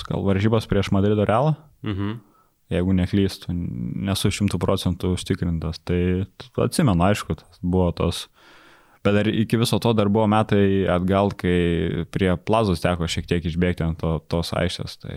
[0.06, 1.56] gal varžybos prieš Madrido Realą.
[1.82, 2.29] Mhm
[2.70, 5.82] jeigu neklystu, nesu šimtų procentų užtikrintas.
[5.86, 6.00] Tai
[6.66, 8.28] atsimenu, aišku, buvo tos.
[9.04, 13.46] Bet dar iki viso to dar buvo metai atgal, kai prie plazos teko šiek tiek
[13.48, 14.98] išbėgti ant to, tos aišės.
[15.00, 15.16] Tai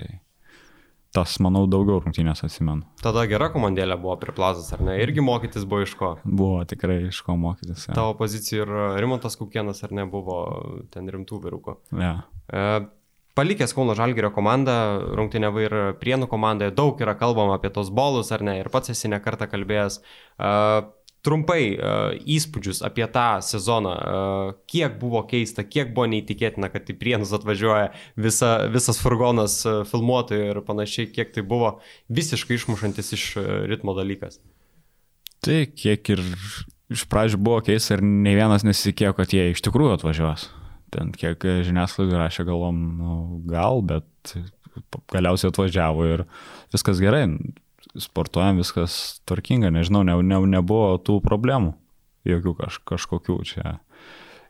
[1.13, 2.87] tas, manau, daugiau rungtynės atsimenu.
[3.03, 4.95] Tada gera komandėlė buvo prie plazos, ar ne?
[5.03, 6.15] Irgi mokytis buvo iš ko?
[6.23, 7.85] Buvo tikrai iš ko mokytis.
[7.89, 7.97] Ja.
[7.99, 10.39] Tavo pozicija ir Rimontas Kukienas, ar ne, buvo
[10.95, 11.77] ten rimtų vyrukų.
[11.99, 12.15] Ja.
[12.49, 12.65] E,
[13.33, 14.73] palikęs Kauno Žalgirio komandą,
[15.17, 19.11] rungtynėvai ir Prienų komandoje, daug yra kalbama apie tos bolus, ar ne, ir pats esi
[19.11, 19.99] nekartą kalbėjęs.
[20.37, 20.85] Uh,
[21.23, 26.97] trumpai uh, įspūdžius apie tą sezoną, uh, kiek buvo keista, kiek buvo neįtikėtina, kad į
[26.99, 31.77] Prienus atvažiuoja visa, visas furgonas uh, filmuotojų ir panašiai, kiek tai buvo
[32.13, 34.41] visiškai išmušantis iš uh, ritmo dalykas.
[35.43, 36.21] Tai kiek ir
[36.93, 40.51] iš pradžių buvo keista ir ne vienas nesitikėjo, kad jie iš tikrųjų atvažiuos
[40.93, 43.17] ten kiek žiniasklaidai rašė, galvom, nu,
[43.49, 44.35] gal, bet
[45.13, 46.25] galiausiai atvažiavo ir
[46.73, 47.25] viskas gerai,
[47.99, 51.73] sportuojam, viskas tvarkinga, nežinau, ne, ne, nebuvo tų problemų,
[52.27, 53.77] jokių kaž, kažkokių čia.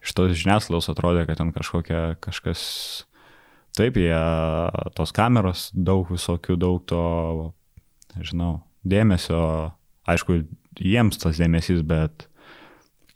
[0.04, 2.62] Iš tos žiniasklaidos atrodė, kad ten kažkokia, kažkas,
[3.78, 4.16] taip, jie,
[4.98, 7.06] tos kameros, daug visokių, daug to,
[8.18, 9.72] nežinau, dėmesio,
[10.12, 10.44] aišku,
[10.84, 12.28] jiems tas dėmesys, bet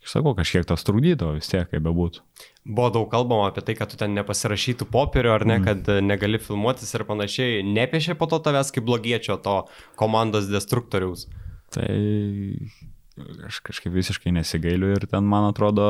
[0.08, 2.24] sakau, kažkiek tas trukdydavo vis tiek, kaip bebūtų.
[2.68, 5.66] Buvo daug kalbama apie tai, kad tu ten nepasirašytų popierių ar ne, mm.
[5.68, 7.62] kad negali filmuotis ir panašiai.
[7.66, 9.60] Nepiešė po to tavęs kaip blogiečio to
[10.00, 11.26] komandos destruktoriaus.
[11.74, 11.88] Tai
[13.48, 15.88] aš kažkaip visiškai nesigailiu ir ten, man atrodo,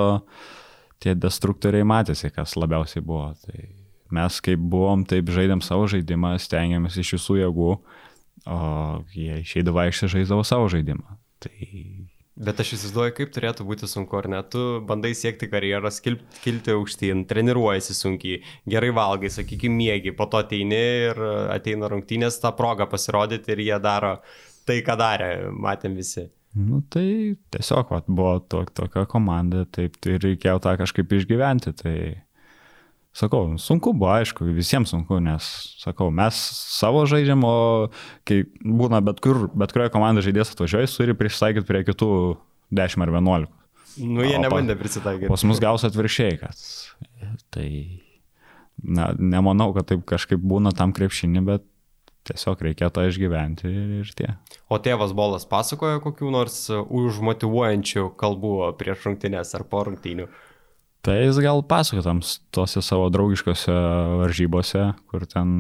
[1.03, 3.33] tie destruktoriai matėsi, kas labiausiai buvo.
[3.45, 3.69] Tai
[4.15, 7.73] mes kaip buvom, taip žaidėm savo žaidimą, stengiamės iš visų jėgų,
[8.49, 8.61] o
[9.15, 11.19] jie išeidavo aikštę žaisdavo savo žaidimą.
[11.43, 11.69] Tai
[12.39, 14.39] Bet aš įsivaizduoju, kaip turėtų būti sunku, ar ne?
[14.47, 20.79] Tu bandai siekti karjeros, kilti aukštyn, treniruojasi sunkiai, gerai valgai, sakykime, mėgi, po to ateini
[21.09, 21.19] ir
[21.51, 24.21] ateina rungtynės tą progą pasirodyti ir jie daro
[24.69, 26.29] tai, ką darė, matėm visi.
[26.59, 31.75] Nu tai tiesiog vat, buvo to, tokia komanda, taip tai reikėjo tą kažkaip išgyventi.
[31.83, 31.97] Tai
[33.19, 35.47] sakau, sunku buvo, aišku, visiems sunku, nes,
[35.83, 36.39] sakau, mes
[36.79, 37.55] savo žaidžiam, o
[38.29, 42.11] kai būna bet kur, bet kurioje komandoje žaidėjas atvažiuoja, jis turi prisitaikyti prie kitų
[42.79, 43.49] 10 ar 11.
[43.99, 45.31] Nu, jie nebandė prisitaikyti.
[45.33, 46.61] Pas mus gaus atviršiai, kad
[47.55, 47.69] tai,
[48.79, 51.67] na, nemanau, kad taip kažkaip būna tam krepšinį, bet
[52.29, 54.35] tiesiog reikia tą išgyventi ir, ir tie.
[54.69, 60.29] O tėvas Bolas pasakojo kokių nors užmotivuojančių kalbų prieš rungtynės ar po rungtynių?
[61.09, 63.73] Tai jis gal pasakotams tose savo draugiškose
[64.21, 65.53] varžybose, kur ten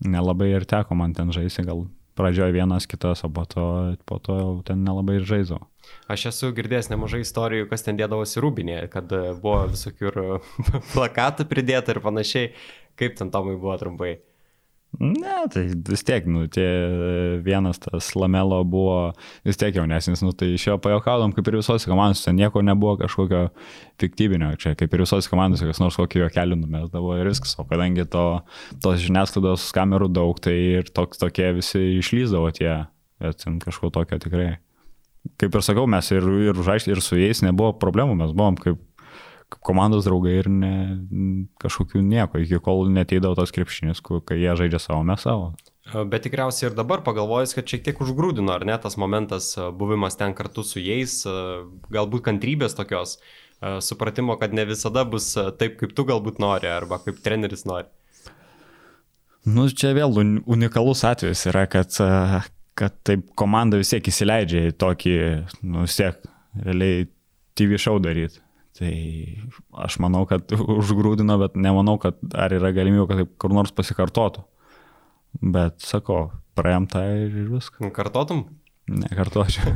[0.00, 1.82] nelabai ir teko man ten žaisti, gal
[2.16, 3.66] pradžioje vienas kitas, o po to,
[4.08, 5.60] po to jau ten nelabai ir žaidžiau.
[6.08, 9.12] Aš esu girdėjęs nemažai istorijų, kas ten dėdavosi rūbinėje, kad
[9.44, 10.40] buvo visokių
[10.94, 12.54] plakatų pridėta ir panašiai.
[12.96, 14.16] Kaip ten Tomai buvo trumpai?
[14.96, 16.64] Ne, tai vis tiek, nu, tie
[17.44, 19.12] vienas tas lamelo buvo
[19.46, 23.44] vis tiek jaunesnis, nu, tai iš jo pajokaudom, kaip ir visose komandose, nieko nebuvo kažkokio
[24.00, 28.08] fiktybinio, čia kaip ir visose komandose, kas nors kokį jokelį numesdavo ir viskas, o kadangi
[28.10, 28.24] to,
[28.82, 32.72] tos žiniasklaidos kamerų daug, tai ir toks, tokie visi išlyzdavo tie,
[33.22, 34.54] bet ten kažko tokio tikrai.
[35.38, 38.80] Kaip ir sakau, mes ir, ir ir su jais nebuvo problemų, mes buvom kaip
[39.48, 40.74] komandos draugai ir ne,
[41.62, 45.52] kažkokių nieko, iki kol neteidavo tos krepšinis, kai jie žaidžia savo, mes savo.
[45.88, 50.34] Bet tikriausiai ir dabar pagalvojus, kad šiek tiek užgrūdino, ar ne, tas momentas buvimas ten
[50.36, 51.22] kartu su jais,
[51.88, 53.16] galbūt kantrybės tokios,
[53.84, 57.88] supratimo, kad ne visada bus taip, kaip tu galbūt nori, arba kaip treneris nori.
[59.48, 60.12] Nu, čia vėl
[60.44, 61.94] unikalus atvejis yra, kad,
[62.76, 65.16] kad taip komanda vis tiek įsileidžia į tokį,
[65.64, 66.20] nu, vis tiek,
[66.58, 67.08] realiai
[67.56, 68.42] TV show daryti.
[68.78, 68.94] Tai
[69.86, 74.44] aš manau, kad užgrūdino, bet nemanau, kad ar yra galimybė, kad taip kur nors pasikartotų.
[75.42, 77.90] Bet sakau, praėjom tą ir viską.
[77.94, 78.46] Kartotum?
[78.88, 79.72] Nekartočiau.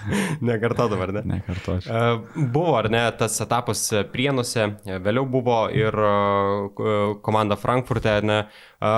[0.48, 1.22] Nekartotum, ar ne?
[1.24, 1.94] Nekartočiau.
[1.94, 6.14] E, buvo, ar ne, tas etapas Prienuose, vėliau buvo ir e,
[7.26, 8.38] komanda Frankfurte, ar ne?
[8.82, 8.90] E,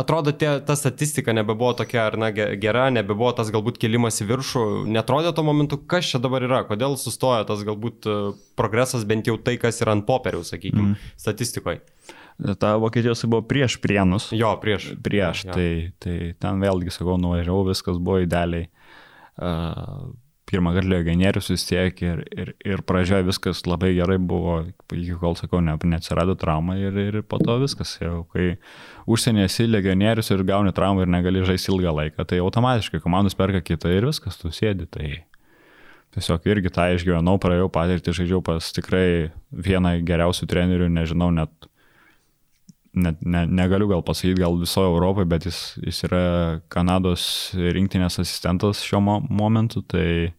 [0.00, 4.64] atrodo, tie, ta statistika nebebuvo tokia, ar ne, gera, nebebuvo tas galbūt kilimas į viršų.
[4.96, 8.08] Netrodė tuo momentu, kas čia dabar yra, kodėl sustojo tas galbūt
[8.56, 11.14] progresas, bent jau tai, kas yra ant popierių, sakykime, mm.
[11.20, 11.84] statistikoje.
[12.56, 14.30] Ta Vokietijos buvo prieš prienus.
[14.32, 14.94] Jo, prieš.
[15.04, 15.52] Prieš, jo.
[15.52, 18.70] Tai, tai ten vėlgi, sakau, nuvažiavau, viskas buvo idealiai
[20.50, 24.56] pirmą kartą legionierius vis tiek ir, ir, ir pradžioje viskas labai gerai buvo,
[24.96, 27.96] iki kol sakau, ne, neatsirado trauma ir, ir po to viskas.
[28.02, 28.56] Jau kai
[29.10, 33.62] užsienė esi legionierius ir gauni traumą ir negali žaisti ilgą laiką, tai automatiškai komandos perka
[33.62, 34.88] kitą ir viskas, tu sėdi.
[34.90, 35.10] Tai
[36.16, 41.69] tiesiog irgi tą išgyvenau, praėjau patirtį, žaidžiau pas tikrai vieną geriausių trenerių, nežinau net
[42.92, 46.24] net ne, negaliu gal pasakyti, gal visoje Europoje, bet jis, jis yra
[46.72, 47.24] Kanados
[47.54, 50.32] rinktinės asistentas šiuo mo momentu, tai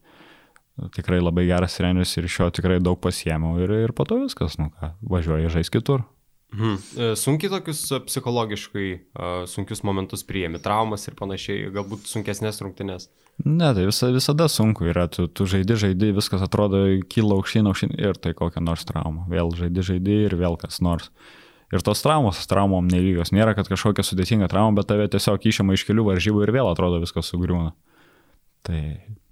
[0.95, 4.57] tikrai labai geras treneris ir iš jo tikrai daug pasiemiau ir, ir po to viskas,
[4.59, 6.03] nu ką, važiuoju žais kitur.
[6.51, 13.07] E, sunkiai tokius psichologiškai uh, sunkius momentus priemi, traumas ir panašiai, galbūt sunkesnės rungtynės.
[13.45, 17.95] Ne, tai visa, visada sunku yra, tu, tu žaidi, žaidi, viskas atrodo kyla aukštyn, aukštyn
[17.95, 19.23] ir tai kokia nors trauma.
[19.31, 21.07] Vėl žaidi, žaidi ir vėl kas nors.
[21.07, 21.40] Uh,
[21.71, 23.31] Ir tos traumos, traumom nelygios.
[23.31, 26.99] Nėra, kad kažkokia sudėtinga trauma, bet tave tiesiog išima iš kelių varžybų ir vėl atrodo
[26.99, 27.71] viskas sugriūna.
[28.67, 28.79] Tai,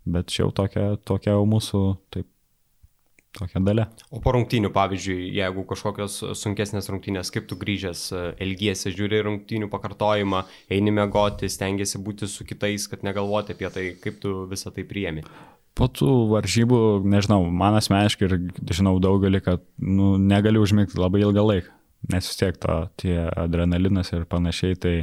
[0.07, 1.81] bet čia jau tokia, tokia jau mūsų,
[2.15, 2.29] taip,
[3.35, 3.85] tokia dalė.
[4.15, 8.05] O po rungtynių, pavyzdžiui, jeigu kažkokios sunkesnės rungtynės, kaip tu grįžęs,
[8.39, 14.21] elgiesi, žiūri rungtynių pakartojimą, eini mėgoti, stengiasi būti su kitais, kad negalvoti apie tai, kaip
[14.23, 15.25] tu visą tai priemi.
[15.75, 18.39] Po tų varžybų, nežinau, man asmeniškai ir
[18.71, 21.75] žinau daugelį, kad nu, negaliu užmigti labai ilgą laiką
[22.07, 24.95] nes vis tiek to, tie adrenalinas ir panašiai, tai,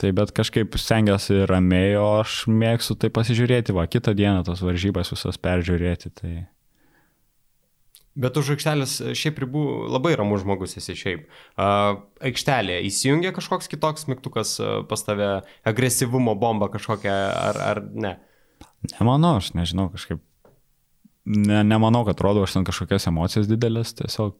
[0.00, 5.14] tai bet kažkaip stengiasi ramiai, o aš mėgstu tai pasižiūrėti, va, kitą dieną tos varžybas
[5.14, 6.12] visas peržiūrėti.
[6.18, 6.34] Tai...
[8.14, 11.24] Bet už aikštelės šiaip ribų labai ramus žmogus esi šiaip.
[11.54, 14.58] Uh, aikštelė įsijungia kažkoks kitoks mygtukas
[14.90, 15.32] pas tave,
[15.66, 18.16] agresyvumo bomba kažkokia ar, ar ne?
[18.98, 20.20] Nemanau, aš nežinau, kažkaip.
[21.24, 24.34] Ne, nemanau, kad rodo aš ten kažkokias emocijas didelės, tiesiog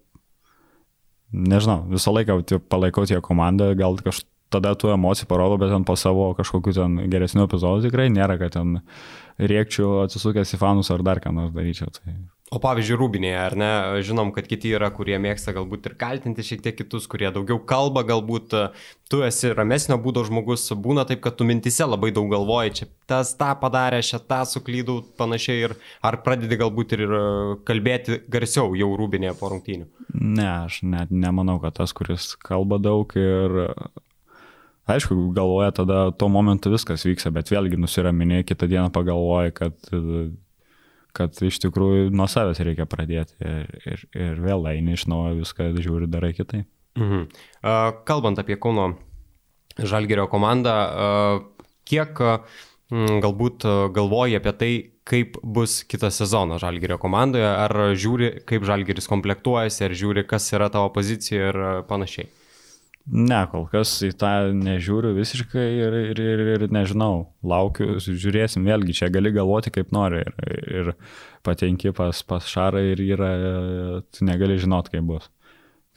[1.33, 5.97] nežinau, visą laiką palaikau tie komandą, gal kažkaip tada tų emocijų parodo, bet ten po
[5.99, 8.79] savo kažkokiu ten geresniu epizodu tikrai nėra, kad ten
[9.41, 11.91] rėkčiau atsisukęs į fanus ar dar ką nors daryčiau.
[11.97, 12.15] Tai
[12.53, 13.69] O pavyzdžiui, rūbinėje, ar ne,
[14.05, 18.03] žinom, kad kiti yra, kurie mėgsta galbūt ir kaltinti šiek tiek kitus, kurie daugiau kalba,
[18.05, 18.53] galbūt
[19.09, 23.33] tu esi ramesnio būdo žmogus, būna taip, kad tu mintise labai daug galvoji, čia tas
[23.41, 27.17] tą padarė, šią tą suklydau, panašiai, ir ar pradedi galbūt ir
[27.65, 29.89] kalbėti garsiau jau rūbinėje po rungtynių?
[30.13, 33.65] Ne, aš net nemanau, kad tas, kuris kalba daug ir
[34.85, 39.79] Aišku, galvoja tada tuo momentu viskas vyksta, bet vėlgi nusiraminė, kitą dieną pagalvoja, kad,
[41.15, 45.71] kad iš tikrųjų nuo savęs reikia pradėti ir, ir, ir vėl eini iš naujo viską,
[45.79, 46.65] žiūri, darai kitai.
[46.99, 47.27] Mhm.
[48.07, 48.93] Kalbant apie Kauno
[49.75, 50.75] Žalgerio komandą,
[51.89, 52.21] kiek
[53.25, 54.73] galbūt galvoji apie tai,
[55.09, 60.71] kaip bus kitą sezoną Žalgerio komandoje, ar žiūri, kaip Žalgeris komplektuojasi, ar žiūri, kas yra
[60.73, 62.31] tavo pozicija ir panašiai?
[63.05, 68.97] Ne, kol kas į tą nežiūriu visiškai ir, ir, ir, ir nežinau, laukiu, žiūrėsim, vėlgi
[68.97, 70.31] čia gali galvoti kaip nori ir,
[70.73, 70.89] ir
[71.45, 73.29] patenki pas, pas Šarą ir yra,
[74.09, 75.29] tu negali žinot, kaip bus.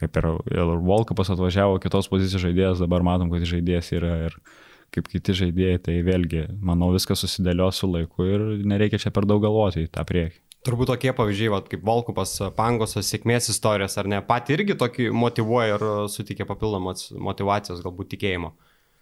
[0.04, 4.36] Kaip ir, ir Volkapas atvažiavo kitos pozicijos žaidėjas, dabar matom, kad žaidėjas yra ir
[4.92, 9.40] kaip kiti žaidėjai, tai vėlgi, manau, viskas susidėlios su laiku ir nereikia čia per daug
[9.48, 10.44] galvoti į tą priekį.
[10.68, 15.78] Turbūt tokie pavyzdžiai, vat, kaip Volkupas, Pangosas, sėkmės istorijos, ar ne, pat irgi tokį motivuoja
[15.78, 18.52] ir suteikia papildomos motivacijos, galbūt tikėjimo.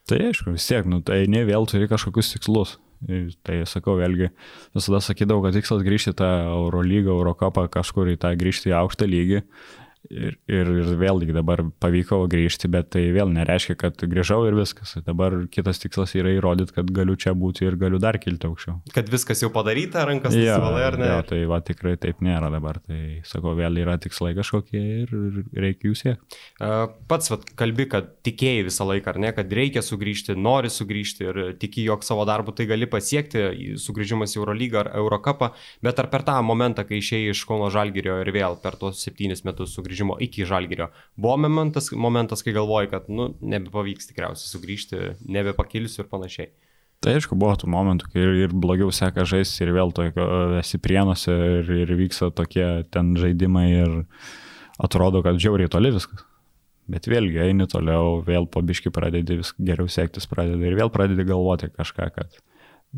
[0.06, 2.76] Tai aišku, vis tiek, nu, tai ne vėl turi kažkokius tikslus.
[3.46, 4.30] Tai sakau, vėlgi,
[4.78, 9.10] visada sakydavau, kad tikslas grįžti į tą Eurolygą, Eurocapą, kažkur į tą grįžti į aukštą
[9.10, 9.42] lygį.
[10.16, 14.96] Ir, ir, ir vėlgi dabar pavyko grįžti, bet tai vėl nereiškia, kad grįžau ir viskas.
[15.04, 18.78] Dabar kitas tikslas yra įrodyti, kad galiu čia būti ir galiu dar kilti aukščiau.
[18.96, 21.10] Kad viskas jau padaryta, rankas ja, nusivalai ar ne?
[21.10, 22.80] Ja, tai va tikrai taip nėra dabar.
[22.86, 25.12] Tai sakau, vėl yra tikslai kažkokie ir
[25.52, 26.40] reikia jų siekti.
[27.12, 31.42] Pats vat, kalbi, kad tikėjai visą laiką, ar ne, kad reikia sugrįžti, nori sugrįžti ir
[31.60, 35.52] tiki, jog savo darbu tai gali pasiekti, sugrįžimas į Eurolygą ar Eurocapą,
[35.84, 39.44] bet ar per tą momentą, kai išėjai iš Kauno Žalgirio ir vėl per tuos septynis
[39.48, 40.90] metus sugrįžti, grįžimo iki žalgerio.
[41.16, 46.50] Buvo momentas, momentas kai galvojai, kad, nu, nebepavyks tikriausiai sugrįžti, nebepakilsiu ir panašiai.
[47.02, 50.80] Tai aišku, buvo tų momentų, kai ir, ir blogiau seka žaisti ir vėl tokio, esi
[50.80, 54.06] prienuose ir, ir vyksta tokie ten žaidimai ir
[54.80, 56.24] atrodo, kad žiauriai toli viskas.
[56.88, 61.26] Bet vėlgi eini toliau, vėl po biški pradedi vis geriau sektis, pradedi ir vėl pradedi
[61.26, 62.42] galvoti kažką, kad...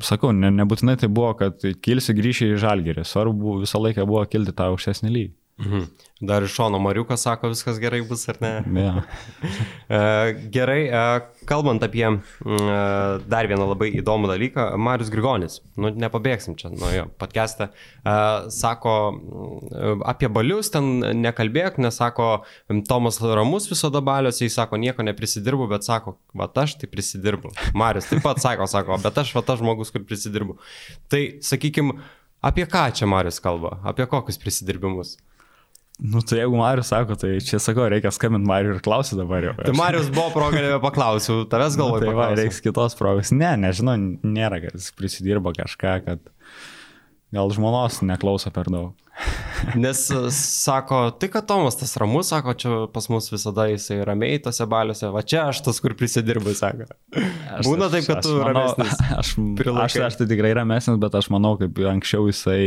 [0.03, 4.53] Sakau, ne, nebūtinai tai buvo, kad kilsi grįžti į žalgerį, svarbu visą laiką buvo kilti
[4.53, 5.33] tą aukštesnį lygį.
[5.57, 5.83] Mhm.
[6.21, 8.51] Dar iš šono Mariukas sako, viskas gerai bus, ar ne?
[8.65, 9.01] Ne.
[10.53, 11.01] gerai, e,
[11.49, 12.17] kalbant apie e,
[13.29, 18.15] dar vieną labai įdomų dalyką, Marius Grigonis, nu nepabėgsim čia nuo jo podcast'ą, e,
[18.53, 18.93] sako
[20.05, 20.91] apie balius, ten
[21.23, 22.29] nekalbėk, nes sako,
[22.89, 27.53] Tomas Ramus visada baliuose, jis sako, nieko neprisidirbu, bet sako, va aš tai prisidirbu.
[27.77, 30.57] Marius taip pat sako, sako, bet aš va tas žmogus, kur prisidirbu.
[31.09, 31.95] Tai sakykim,
[32.45, 35.17] apie ką čia Marius kalba, apie kokius prisidirbimus?
[35.97, 39.55] Nu, tai jeigu Marius sako, tai čia sakau, reikia skambinti Mariu ir klausyti dabar jau.
[39.57, 42.03] Tai Marius buvo proga, nebepaklausiu, tavęs galvoju.
[42.03, 43.33] Nu, tai va, reiks kitos progos.
[43.33, 46.21] Ne, nežinau, nėra, kad jis prisidirbo kažką, kad
[47.33, 48.93] gal žmonos neklauso per daug.
[49.83, 50.03] Nes
[50.37, 55.09] sako, tai kad Tomas tas ramus, sako, čia pas mus visada jisai ramiai tose baliuose,
[55.13, 56.85] va čia aš tas, kur prisidirbu, sako.
[57.57, 59.01] Aš, Būna taip, kad tu manau, ramesnis.
[59.19, 59.33] Aš,
[59.73, 62.61] aš, aš tai tikrai ramesnis, bet aš manau, kaip anksčiau jisai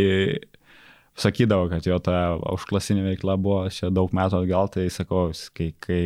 [1.21, 6.03] sakydavo, kad jo ta užklasinė veikla buvo čia daug metų atgal, tai sakau, kai, kai,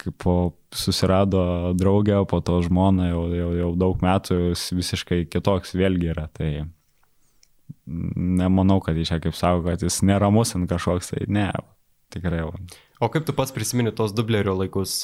[0.00, 0.36] kai po
[0.74, 6.28] susirado draugę, po to žmoną jau, jau, jau daug metų jis visiškai kitoks vėlgi yra.
[6.34, 6.50] Tai
[7.86, 11.48] nemanau, kad jis čia kaip sako, kad jis neramus ant kažkoks, tai ne,
[12.14, 12.54] tikrai jau.
[13.00, 15.00] O kaip tu pats prisimeni tos dublerio laikus,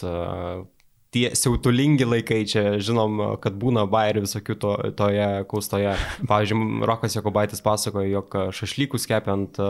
[1.15, 5.95] tie siautulingi laikai, čia žinom, kad būna bairių visokių to, toje kaustoje.
[6.29, 9.61] Pavyzdžiui, Rokas Jokobaitis pasakojo, jog šašlykus kepiant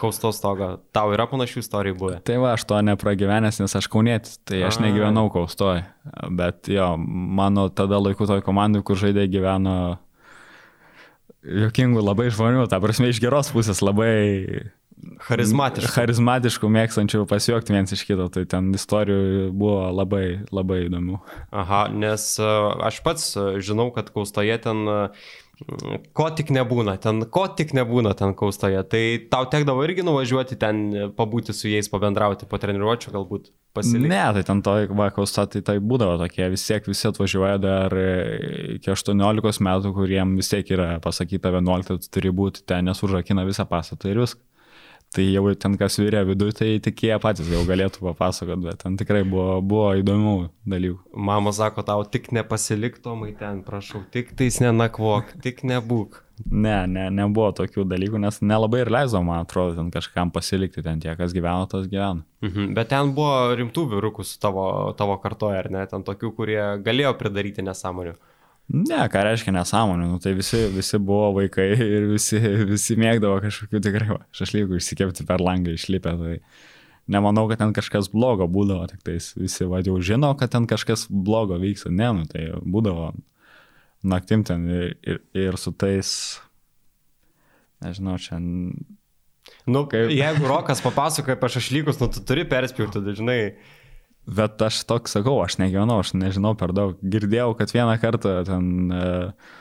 [0.00, 0.74] kaustos stogą.
[0.94, 2.20] Tau yra panašių istorijų buvę?
[2.26, 4.86] Tai va, aš to nepragyvenęs, nes aš kaunėtis, tai aš A.
[4.86, 5.84] negyvenau kaustoje.
[6.30, 9.78] Bet jo, mano tada laiku toj komandai, kur žaidė gyveno
[11.44, 14.72] jokingų labai žmonių, ta prasme iš geros pusės labai
[15.24, 15.92] Charizmatiškų.
[15.94, 21.20] Charizmatiškų, mėgstančių pasijuokti viens iš kito, tai ten istorijų buvo labai, labai įdomių.
[21.54, 22.50] Aha, nes e,
[22.88, 25.00] aš pats e, žinau, kad kaustoje ten e,
[26.16, 28.80] ko tik nebūna, ten ko tik nebūna ten kaustoje.
[28.90, 30.86] Tai tau tekdavo irgi nuvažiuoti ten,
[31.18, 34.10] pabūti su jais, pabendrauti po treniruočio galbūt pasilikti.
[34.12, 37.98] Ne, tai ten to, va, kausta, tai tai būdavo tokie, vis tiek visi atvažiuoja dar
[38.78, 43.46] iki 18 metų, kuriem vis tiek yra pasakyta 11, tu turi būti ten, nes užrakina
[43.46, 44.42] visą pastatą ir viską.
[45.14, 48.96] Tai jau ten kas vyrė viduje, tai tik jie patys jau galėtų papasakot, bet ten
[48.98, 50.34] tikrai buvo, buvo įdomių
[50.66, 50.98] dalykų.
[51.14, 56.18] Mama sako, tau tik nepasilik tomai ten, prašau, tik tais nenakvok, tik nebūk.
[56.50, 60.98] Ne, ne, nebuvo tokių dalykų, nes nelabai ir leido, man atrodo, ten kažkam pasilikti, ten
[60.98, 62.24] tie, kas gyveno, tas gyveno.
[62.42, 64.66] Mhm, bet ten buvo rimtų vyrukų su tavo,
[64.98, 68.16] tavo kartoje, ar ne, ten tokių, kurie galėjo pridaryti nesąmonių.
[68.72, 72.38] Ne, ką reiškia nesąmonė, nu, tai visi, visi buvo vaikai ir visi,
[72.72, 76.14] visi mėgdavo kažkokių tikrai šašlykų išsikepti per langą išlipę.
[76.20, 76.38] Tai
[77.12, 81.06] nemanau, kad ten kažkas blogo būdavo, tik tais visi va jau žino, kad ten kažkas
[81.12, 81.92] blogo vyksta.
[81.92, 83.12] Ne, nu tai būdavo
[84.04, 86.10] naktim ten ir, ir, ir su tais,
[87.84, 88.40] nežinau, čia
[89.68, 90.10] Nu, kaip...
[90.12, 93.40] jeigu Rokas papasakoja apie šašlykus, nu, tu turi perspjauti, dažnai.
[94.26, 96.96] Bet aš toks sakau, aš negyvenau, aš nežinau per daug.
[97.02, 99.52] Girdėjau, kad vieną kartą ten uh,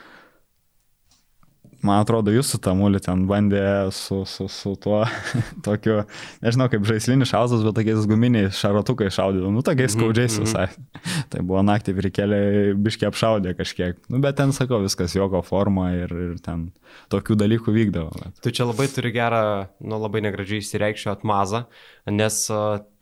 [1.84, 3.62] man atrodo, jūs su Tamuliu ten bandė
[3.95, 5.04] su, su, su tuo
[5.67, 6.02] tokiu,
[6.43, 10.47] nežinau, kaip žaislinis šauzas, bet tokiais guminiais šarotukai šaudydavo, nu, tokiais mhm, skaudžiais mm -hmm.
[10.47, 10.67] visai.
[11.34, 12.39] tai buvo naktį prikėlė,
[12.80, 13.99] biškiai apšaudė kažkiek.
[14.10, 16.71] Nu, bet ten, sakau, viskas joko forma ir, ir ten
[17.12, 18.12] tokių dalykų vykdavo.
[18.23, 18.39] Bet.
[18.43, 21.65] Tu čia labai turi gerą, nu, labai negražiai įsireikščiau atmazą,
[22.11, 22.37] nes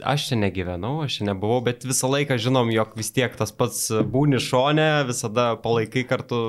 [0.04, 3.88] aš čia negyvenau, aš čia nebuvau, bet visą laiką žinom, jog vis tiek tas pats
[4.14, 6.42] būni šone, visada palaikai kartu.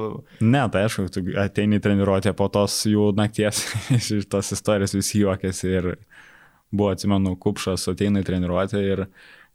[0.45, 3.65] Ne, tai aišku, tu ateini treniruotė po tos jų nakties,
[3.99, 5.95] iš tos istorijos visi juokėsi ir
[6.73, 9.07] buvo, atsimenu, kupšas ateina į treniruotę ir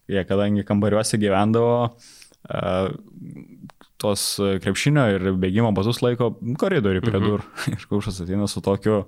[0.10, 1.78] jie, kadangi kambariuose gyvendavo,
[2.50, 2.90] uh,
[4.02, 4.24] tos
[4.62, 6.32] krepšinio ir bėgimo bazus laiko
[6.62, 7.26] koridorių prie mhm.
[7.26, 7.46] durų.
[7.46, 7.74] Mhm.
[7.78, 9.04] Ir kupšas ateina su tokiu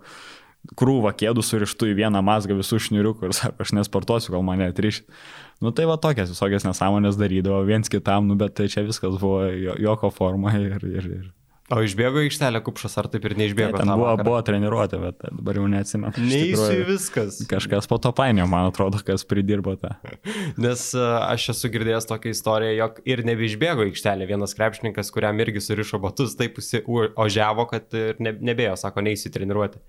[0.79, 5.07] krūvą kėdų surištų į vieną mazgą visų šniuriukų ir sako, aš nesportuosiu, gal mane atrišit.
[5.63, 9.43] Nu tai va tokias visokias nesąmonės darydavo viens kitam, nu bet tai čia viskas buvo
[9.79, 10.79] joko forma ir...
[10.83, 11.27] ir, ir.
[11.69, 13.77] O išbėgo aikštelė kupšas, ar taip ir neišbėgo?
[13.77, 14.25] Tai buvo, vakarą?
[14.25, 16.23] buvo treniruotė, bet dabar jau neatsimenu.
[16.25, 17.37] Neįsiu viskas.
[17.49, 19.91] Kažkas po to painio, man atrodo, kas pridirbo tą.
[20.65, 24.25] Nes uh, aš esu girdėjęs tokią istoriją, jog ir nebeišbėgo aikštelė.
[24.31, 29.83] Vienas krepšininkas, kuriam irgi surišo batus, taip ožiavo, kad ir ne, nebėjo, sako, neįsiu treniruoti.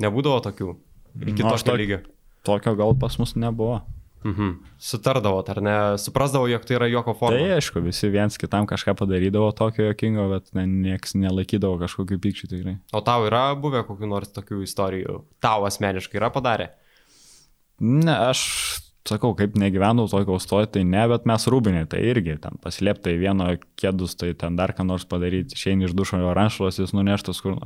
[0.00, 0.76] Nebūdavo tokių.
[1.20, 1.98] Iki nu, tokio lygio.
[2.46, 3.82] Tokio gal pas mus nebuvo.
[4.22, 4.52] Mhm.
[4.78, 5.74] Sutardavot, ar ne?
[5.98, 7.38] Suprasdavo, jog tai yra juoko forma.
[7.38, 12.50] Tai aišku, visi viens kitam kažką padarydavo tokio jokingo, bet ne, nieks nelaikydavo kažkokiu pykčiu
[12.50, 12.76] tikrai.
[12.94, 15.18] O tau yra buvę kokiu nors tokių istorijų?
[15.42, 16.70] Tau asmeniškai yra padarę?
[17.82, 18.46] Ne, aš
[19.08, 23.48] sakau, kaip negyvenau toj kaustoje, tai ne, bet mes rūbinė, tai irgi ten paslėptai vieno
[23.80, 27.58] kėdus, tai ten dar ką nors padaryti, išeini iš dušo jo ranšalas, jis nuneštas kur.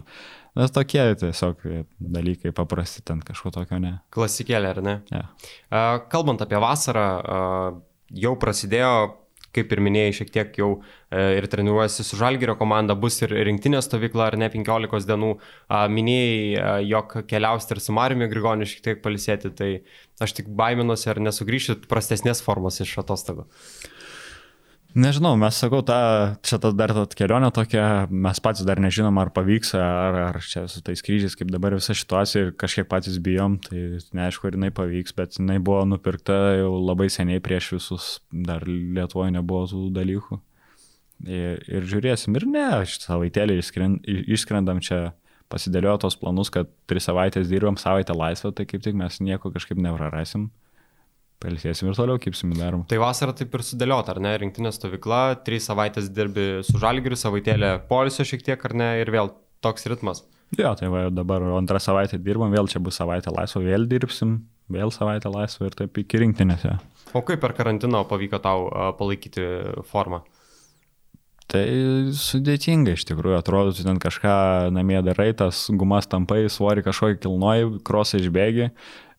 [0.56, 1.60] Nes tokie tiesiog
[2.00, 3.98] dalykai paprasti, ten kažko tokio ne.
[4.14, 4.96] Klasikėlė, ar ne?
[5.12, 5.26] Ja.
[6.12, 7.06] Kalbant apie vasarą,
[8.16, 8.92] jau prasidėjo
[9.56, 13.82] kaip ir minėjai, šiek tiek jau e, ir treniruojasi su Žalgirio komanda, bus ir rinktinė
[13.84, 15.32] stovykla, ar ne 15 dienų.
[15.96, 19.70] Minėjai, e, jog keliausite ir su Mariumi Grigoniu šiek tiek palisėti, tai
[20.22, 23.48] aš tik baiminuosi, ar nesugrįšit prastesnės formos iš atostogų.
[24.96, 25.96] Nežinau, mes sakau, ta,
[26.40, 30.62] čia tas dar ta kelionė tokia, mes patys dar nežinom, ar pavyks, ar, ar čia
[30.72, 33.82] su tais skrydžiais, kaip dabar visa situacija ir kažkiek patys bijom, tai
[34.16, 39.36] neaišku, ar jinai pavyks, bet jinai buvo nupirkta jau labai seniai prieš visus, dar Lietuvoje
[39.36, 40.40] nebuvo tų dalykų.
[41.28, 43.60] Ir, ir žiūrėsim, ir ne, savaitėlį
[44.32, 45.10] išskrendam čia,
[45.52, 49.76] pasidėliojo tos planus, kad tris savaitės dirbam savaitę laisvę, tai kaip tik mes nieko kažkaip
[49.76, 50.48] neprarasim.
[51.42, 52.86] Palsėsim ir toliau kipsim į darbą.
[52.88, 54.32] Tai vasara taip ir sudėliota, ar ne?
[54.40, 58.88] Rinktinė stovykla, trys savaitės dirbi su žalgiriu, savaitėlė polisio šiek tiek, ar ne?
[59.02, 60.24] Ir vėl toks ritmas.
[60.56, 64.38] Jo, tai va, dabar antrą savaitę dirbam, vėl čia bus savaitė laisvo, vėl dirbsim,
[64.72, 66.76] vėl savaitę laisvo ir taip iki rinktinėse.
[67.16, 69.44] O kaip per karantiną pavyko tau palaikyti
[69.90, 70.22] formą?
[71.46, 71.62] Tai
[72.18, 74.32] sudėtinga iš tikrųjų, atrodo, tu ten kažką
[74.74, 78.72] namie darai, tas gumas tampai, svorį kažkokį kilnoji, krosą išbėgi,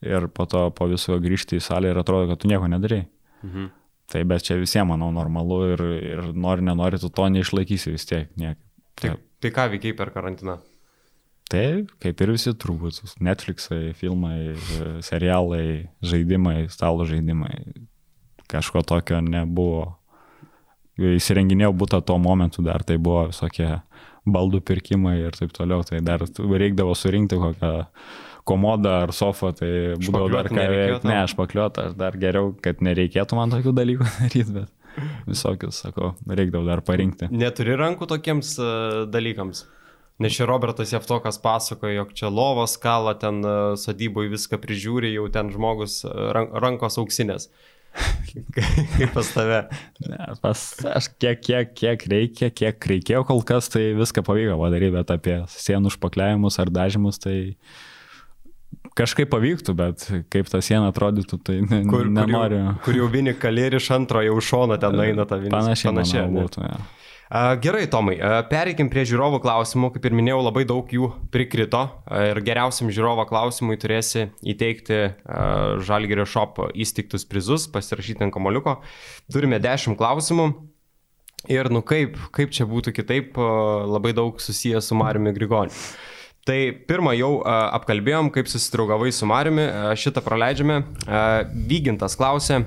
[0.05, 3.05] ir po to po viso grįžti į salę ir atrodo, kad tu nieko nedarai.
[3.43, 3.69] Mhm.
[4.07, 8.29] Tai bet čia visiems, manau, normalu ir, ir nori, nenori, tu to neišlaikysi vis tiek.
[8.39, 8.59] Niek.
[8.95, 10.57] Tai, tai ką veikiai per karantiną?
[11.51, 11.65] Tai
[12.03, 14.55] kaip ir visi turbūt, Netflixai, filmai,
[15.05, 17.53] serialai, žaidimai, stalo žaidimai,
[18.51, 19.93] kažko tokio nebuvo.
[20.97, 23.69] Įsirenginėjau būtą tuo momentu dar, tai buvo visokie
[24.27, 27.71] baldų pirkimai ir taip toliau, tai dar reikdavo surinkti kokią
[28.47, 31.09] komodą ar sofą, tai būdavo dar ką veikti.
[31.09, 34.73] Ne, aš pakliuotą, aš dar geriau, kad nereikėtų man tokių dalykų daryti, bet
[35.29, 37.29] visokius, sakau, reikdavo dar parinkti.
[37.33, 39.65] Neturi rankų tokiems uh, dalykams?
[40.17, 45.27] Nes čia Robertas Jeftokas pasakoja, jog čia lovos kalą, ten uh, sodyboje viską prižiūri, jau
[45.33, 47.51] ten žmogus uh, rankos auksinės.
[48.97, 49.59] Kaip pas tave?
[50.05, 54.95] Ne, pas aš kiek, kiek, kiek reikia, kiek reikėjo kol kas, tai viską pavyko padaryti,
[54.97, 57.37] bet apie sienų užpakliavimus ar dažymus, tai
[58.97, 62.59] kažkaip pavyktų, bet kaip ta siena atrodytų, tai ne, kur, nenoriu.
[62.59, 65.59] Kur jau, kur jau vieni kalėri iš antro jau šono ten eina ta viena.
[65.59, 66.63] Panašiai, panašiai būtų.
[66.65, 66.79] Ja.
[67.59, 68.15] Gerai, Tomai,
[68.47, 69.89] pereikim prie žiūrovų klausimų.
[69.97, 75.01] Kaip ir minėjau, labai daug jų prikrito ir geriausiam žiūrovo klausimui turėsi įteikti
[75.83, 78.77] Žalgerio Shop įsteigtus prizus, pasirašyti ant kamoliuko.
[79.33, 80.47] Turime 10 klausimų.
[81.51, 83.35] Ir nu kaip, kaip čia būtų kitaip,
[83.91, 85.75] labai daug susijęs su Mariumi Grigoniu.
[86.47, 89.65] Tai pirmą jau apkalbėjom, kaip susitraugavai su Mariumi,
[89.99, 90.77] šitą praleidžiame.
[91.67, 92.61] Vygintas klausė,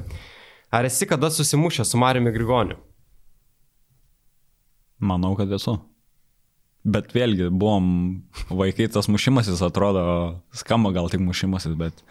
[0.68, 2.76] ar esi kada susimušęs su Mariumi Grigoniu?
[5.00, 5.78] Manau, kad esu.
[6.84, 7.86] Bet vėlgi, buvom
[8.52, 10.02] vaikai, tas mušimasis atrodo,
[10.56, 12.04] skamba gal tik mušimasis, bet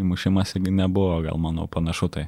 [0.00, 2.26] įmušimas nebuvo, gal manau, panašu tai.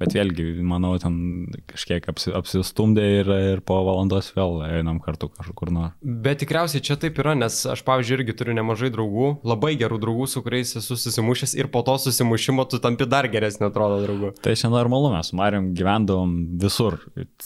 [0.00, 5.72] Bet vėlgi, manau, ten kažkiek apsi, apsistumdė ir, ir po valandos vėl einam kartu kažkur
[5.74, 5.94] nors.
[6.02, 10.28] Bet tikriausiai čia taip yra, nes aš, pavyzdžiui, irgi turiu nemažai draugų, labai gerų draugų,
[10.30, 14.32] su kuriais esu susimušęs ir po to susimušimo tu tampi dar geresnė, atrodo, draugu.
[14.44, 16.98] Tai čia normalu, mes Mariam gyvendavom visur,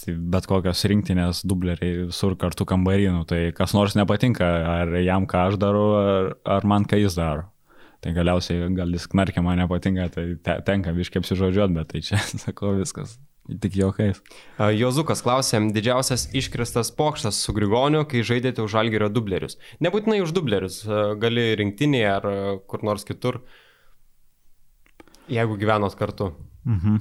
[0.06, 5.60] bet kokios rinktinės dubleriai visur kartu kambarynų, tai kas nors nepatinka, ar jam ką aš
[5.60, 7.48] darau, ar, ar man ką jis daro.
[8.04, 12.20] Tai galiausiai gal jis knarkia man nepatinka, tai te, tenka viškiai apsižodžiuot, bet tai čia,
[12.44, 13.16] sakau, viskas.
[13.48, 14.18] Tik juokais.
[14.76, 19.56] Jozukas klausė, didžiausias iškristas pokštas su Grigoniu, kai žaidėte už Algerio dublerius.
[19.80, 20.82] Nebūtinai už dublerius,
[21.16, 22.28] gali rinktinėje ar
[22.68, 23.40] kur nors kitur,
[25.32, 26.34] jeigu gyvenot kartu.
[26.68, 27.00] Mhm.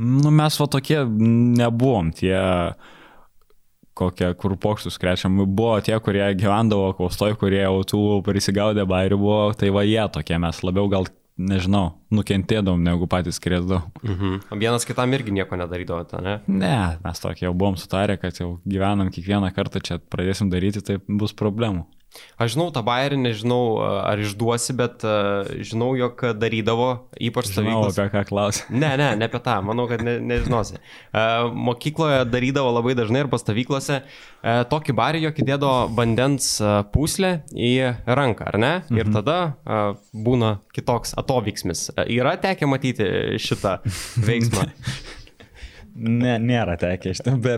[0.00, 2.36] Nu, mes va tokie nebuvom, tie
[4.00, 5.38] kokie, kur pokštus krečiam.
[5.44, 10.38] Buvo tie, kurie gyvendavo kaustoj, kurie jau tų prisigaudė bairių buvo, tai va jie tokie
[10.40, 11.08] mes labiau gal,
[11.40, 13.86] nežinau, nukentėdavom negu patys krėsdavom.
[14.04, 14.58] Mhm.
[14.60, 16.36] Vienas kitam irgi nieko nedarydavote, ne?
[16.48, 21.00] Ne, mes tokie jau buvom sutarę, kad jau gyvenam kiekvieną kartą čia pradėsim daryti, tai
[21.08, 21.86] bus problemų.
[22.40, 25.04] Aš žinau tą bairį, nežinau ar išduosi, bet
[25.66, 26.88] žinau, jog darydavo,
[27.22, 27.94] ypač stovyklos.
[27.94, 28.64] Žinau, apie ką klausi.
[28.74, 30.80] Ne, ne, ne apie tą, manau, kad ne, nežinosi.
[31.70, 34.10] Mokykloje darydavo labai dažnai ir pastovyklose uh,
[34.42, 36.50] tokį barį, jog įdėdavo vandens
[36.94, 37.72] puslę į
[38.08, 38.72] ranką, ar ne?
[38.88, 39.00] Mhm.
[39.00, 39.38] Ir tada
[40.12, 41.90] būna kitoks atovyksmis.
[42.10, 43.10] Yra tekę matyti
[43.42, 43.78] šitą
[44.26, 44.70] veiksmą?
[46.24, 47.14] ne, nėra tekę,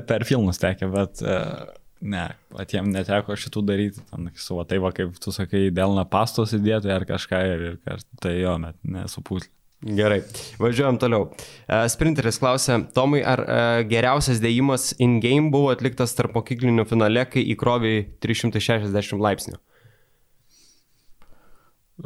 [0.09, 1.23] per filmus tekę, bet...
[1.23, 6.03] Uh Ne, patiems neteko šitų daryti, ten, su va, tai va, kaip tu sakai, dėlna
[6.11, 9.53] pastos įdėti ar kažką ir, ir tai jo, bet nesupūtlė.
[9.83, 10.21] Gerai,
[10.63, 11.25] važiuojam toliau.
[11.67, 17.43] Uh, sprinteris klausė, Tomai, ar uh, geriausias dėjimas in-game buvo atliktas tarp mokyklinių finale, kai
[17.55, 19.59] įkrovė 360 laipsnių?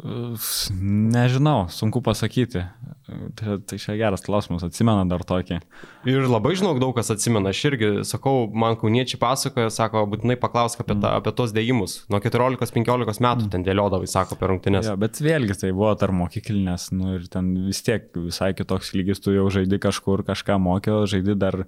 [0.03, 2.63] Nežinau, sunku pasakyti.
[3.07, 5.61] Tai, tai čia geras klausimas, atsimena dar tokį.
[6.09, 7.53] Ir labai žinau, daug kas atsimena.
[7.55, 12.01] Aš irgi sakau, man kauniečiai pasakoja, sako, būtinai paklausk apie, ta, apie tos dėjimus.
[12.11, 13.51] Nuo 14-15 metų mm.
[13.53, 14.91] ten dėliodavai, sako, per rungtynės.
[14.91, 19.23] Ja, bet vėlgi tai buvo tarp mokyklinės, nu ir ten vis tiek visai kitoks lygis,
[19.23, 21.63] tu jau žaidi kažkur, kažką mokė, žaidi dar,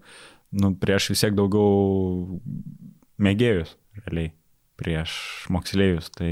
[0.51, 2.41] nu, prieš vis tiek daugiau
[3.23, 4.33] mėgėjus, realiai
[4.79, 5.13] prieš
[5.53, 6.09] moksleivius.
[6.15, 6.31] Tai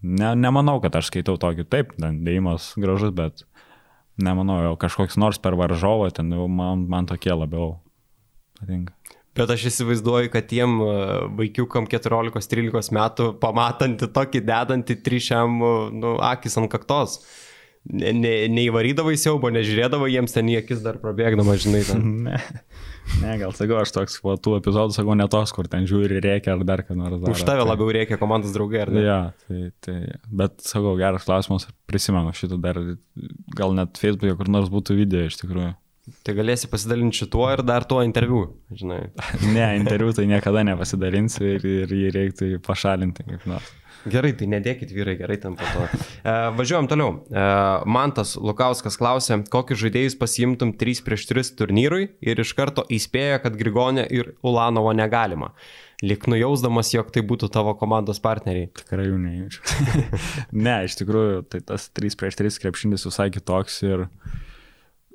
[0.00, 3.44] ne, nemanau, kad aš skaitau tokį, taip, dėjimas gražus, bet
[4.20, 7.78] nemanau, jau kažkoks nors per varžovą, ten jau man, man tokie labiau
[8.60, 8.94] patinka.
[9.38, 10.94] Bet aš įsivaizduoju, kad tiem e,
[11.38, 15.60] vaikiukam 14-13 metų pamatantį tokį dedantį trišiam,
[15.94, 17.20] nu, akis ant kaktos.
[17.86, 21.84] Ne, ne, neįvarydavo į siaubą, nežiūrėdavo jiems ten į akis dar prabėgdama, žinai.
[21.86, 22.10] Ten.
[22.26, 22.40] ne.
[23.20, 26.54] Ne, gal sakau, aš toks, po tų epizodų sakau, ne tos, kur ten žiūri reikia
[26.54, 27.18] ar dar ką nors.
[27.20, 27.68] Dar, Už tave tai...
[27.68, 29.02] labiau reikia komandos draugai, ar ne?
[29.04, 29.98] Ja, tai, tai,
[30.42, 32.80] bet sakau, geras klausimas, prisimenu šitą dar,
[33.58, 35.74] gal net Facebook'e kur nors būtų video iš tikrųjų.
[36.26, 39.02] Tai galėsi pasidalinti šituo ir dar tuo interviu, žinai.
[39.56, 43.68] ne, interviu tai niekada nepasidalinsiu ir, ir jį reiktų pašalinti kaip nors.
[44.08, 45.84] Gerai, tai nedėkit vyrai, gerai tam po to.
[46.24, 47.18] E, važiuojam toliau.
[47.28, 47.42] E,
[47.90, 53.58] Mantas Lukauskas klausė, kokius žaidėjus pasiimtum 3 prieš 3 turnyrui ir iš karto įspėjo, kad
[53.60, 55.52] Grigonė ir Ulanovo negalima.
[56.00, 58.70] Lik nujausdamas, jog tai būtų tavo komandos partneriai.
[58.80, 59.64] Tikrai jų nejaučiu.
[60.66, 64.08] ne, iš tikrųjų, tai tas 3 prieš 3 krepšinis visai kitoks ir...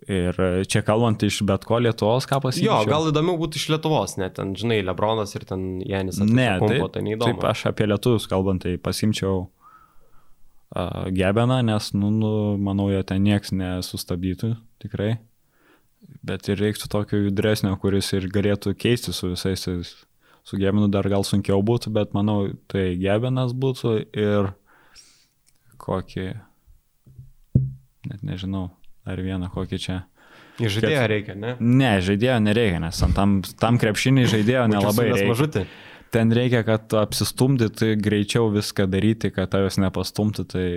[0.06, 0.38] Ir
[0.70, 2.68] čia kalbant iš bet ko Lietuvos, ką pasakyti.
[2.68, 6.20] Jo, gal įdomiau būtų iš Lietuvos, net ten, žinai, Lebronas ir ten Janis.
[6.22, 7.40] Ne, kumpo, tai, tai neįdomu.
[7.40, 13.26] Taip, aš apie Lietuvus kalbant, tai pasimčiau uh, Gebeną, nes, nu, nu, manau, jo ten
[13.26, 14.52] nieks nesustabdytų,
[14.86, 15.16] tikrai.
[16.26, 19.66] Bet ir reiktų tokio judresnio, kuris ir galėtų keisti su visais.
[20.46, 24.52] Su Gebenu dar gal sunkiau būtų, bet manau, tai Gebenas būtų ir
[25.82, 26.28] kokį,
[28.06, 28.68] net nežinau,
[29.06, 30.02] ar vieną kokį čia.
[30.56, 31.10] Į žaidėją Ket...
[31.12, 31.56] reikia, ne?
[31.60, 35.28] Ne, žaidėjo nereikia, nes tam, tam krepšinį žaidėjo nelabai reikia.
[35.32, 35.66] Mažutį.
[36.16, 40.68] Ten reikia, kad apsistumdyti, greičiau viską daryti, kad tavęs nepastumti, tai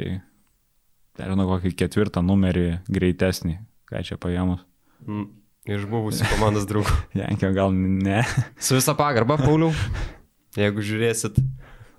[1.21, 3.59] nežinau, kokį ketvirtą numerį greitesnį,
[3.91, 4.65] ką čia paėmus.
[5.07, 5.29] Mm.
[5.69, 6.95] Iš buvusių komandos draugų.
[7.21, 8.23] Jankio gal ne.
[8.57, 9.69] Su visa pagarba, Pauliau,
[10.57, 11.37] jeigu žiūrėsit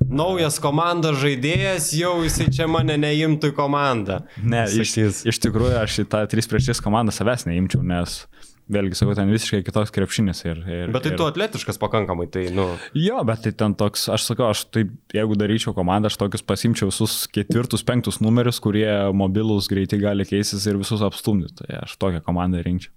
[0.07, 4.21] naujas komandos žaidėjas, jau jisai čia mane neimtų į komandą.
[4.43, 4.95] Ne, iš,
[5.27, 8.21] iš tikrųjų aš į tą 3 prieš 3 komandą savęs neimčiau, nes
[8.69, 10.43] vėlgi sakau, ten visiškai kitoks krepšinis.
[10.45, 11.17] Ir, ir, Bet tai ir...
[11.19, 12.67] tu atletiškas pakankamai, tai, nu.
[12.97, 16.91] Jo, bet tai ten toks, aš sakau, aš taip, jeigu daryčiau komandą, aš tokius pasimčiau
[16.91, 18.87] visus ketvirtus, penktus numerius, kurie
[19.17, 21.63] mobilus greitai gali keistis ir visus apstumdyti.
[21.63, 22.93] Tai aš tokią komandą rinkčiau.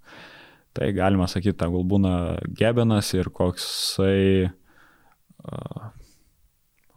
[0.76, 2.12] Tai galima sakyti, ta gal būna
[2.56, 5.81] Gebenas ir koksai, uh,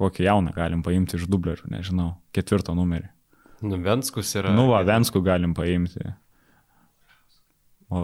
[0.02, 3.10] kokį jauną galim paimti iš dublerių, nežinau, ketvirtą numerį.
[3.66, 4.52] Nu, Venskus yra.
[4.54, 6.14] Nu, va, Venskų galim paimti.
[7.94, 8.02] O,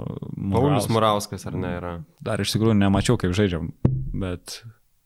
[0.54, 1.94] Paulius Murauskas ar ne yra?
[2.24, 3.72] Dar iš tikrųjų nemačiau, kaip žaidžiam,
[4.14, 4.62] bet,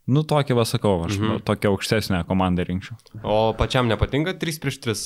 [0.05, 1.39] nu, tokį vasakau, aš mhm.
[1.47, 2.97] tokią aukštesnę komandą rinkčiau.
[3.25, 5.03] O pačiam nepatinka 3 prieš 3,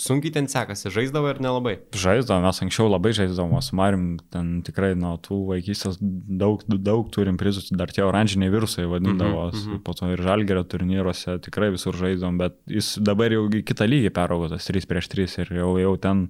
[0.00, 1.76] sunkiai ten sekasi, žaisdavo ir nelabai.
[1.96, 7.40] Žaisdavom, mes anksčiau labai žaisdavom, su Marim ten tikrai nuo tų vaikystės daug, daug turim
[7.40, 9.82] prizų, dar tie oranžiniai virusai vadindavo, mhm, mhm.
[9.86, 14.14] po to ir žalgerio turnyruose tikrai visur žaisdavom, bet jis dabar jau į kitą lygį
[14.14, 16.28] peraugo tas 3 prieš 3 ir jau, jau ten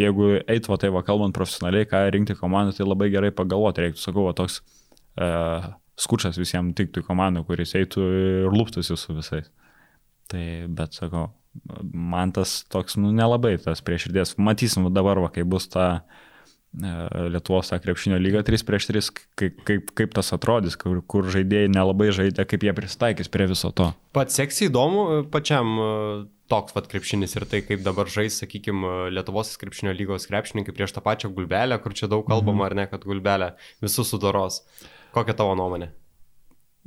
[0.00, 4.28] jeigu eitų, tai va, kalbant profesionaliai, ką rinkti komandą, tai labai gerai pagalvoti reiktų, sakau,
[4.28, 4.60] va, toks
[5.20, 8.06] uh, skučas visiems tiktų į komandą, kuris eitų
[8.46, 9.50] ir lūptųsi su visais.
[10.30, 11.28] Tai, bet sakau,
[11.92, 14.36] man tas toks, nu, nelabai tas prieširdies.
[14.38, 16.18] Matysim dabar, va, kai bus ta uh,
[16.70, 21.70] Lietuvos ta krepšinio lyga 3 prieš 3, kaip, kaip, kaip tas atrodys, kur, kur žaidėjai
[21.74, 23.88] nelabai žaidė, kaip jie pristaikys prie viso to.
[24.14, 25.72] Pats seksy įdomu pačiam
[26.50, 31.02] toks pat krepšinis ir tai, kaip dabar žais, sakykime, Lietuvos krepšinio lygos krepšininkai prieš tą
[31.02, 32.66] pačią gulbelę, kur čia daug kalbama, mhm.
[32.68, 34.62] ar ne, kad gulbelė visus sudaros.
[35.14, 35.90] Kokia tavo nuomonė?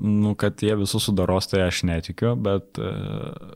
[0.04, 3.54] Nu, kad jie visus sudaros, tai aš netikiu, bet uh,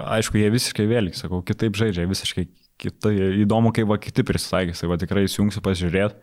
[0.00, 2.46] aišku, jie visiškai vėlgi, sakau, kitaip žaidžia, visiškai
[2.80, 6.20] kitai, įdomu, kaip va kiti prisitaikys, tai va tikrai įsijungsiu pasižiūrėti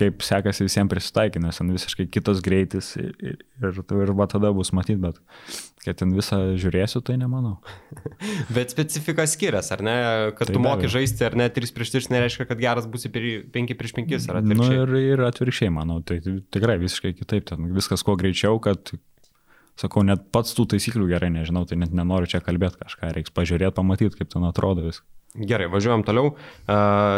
[0.00, 4.52] kaip sekasi visiems prisitaikyti, nes ten visiškai kitas greitis ir, ir, ir, ir va tada
[4.56, 5.20] bus matyti, bet
[5.84, 7.58] kad ten visą žiūrėsiu, tai nemanau.
[8.56, 9.96] bet specifika skiriasi, ar ne?
[10.38, 13.76] Kad tai tu moki žaisti, ar ne 3 prieš 3 nereiškia, kad geras būsi 5
[13.80, 14.80] prieš 5 ar atvirkščiai.
[14.80, 18.92] Nu, ir, ir atvirkščiai, manau, tai tikrai visiškai kitaip, ten viskas kuo greičiau, kad
[19.80, 23.76] sakau, net pats tų taisyklių gerai nežinau, tai net nenoriu čia kalbėti kažką, reiks pažiūrėti,
[23.78, 25.08] pamatyti, kaip ten atrodo viskas.
[25.30, 26.32] Gerai, važiuojam toliau.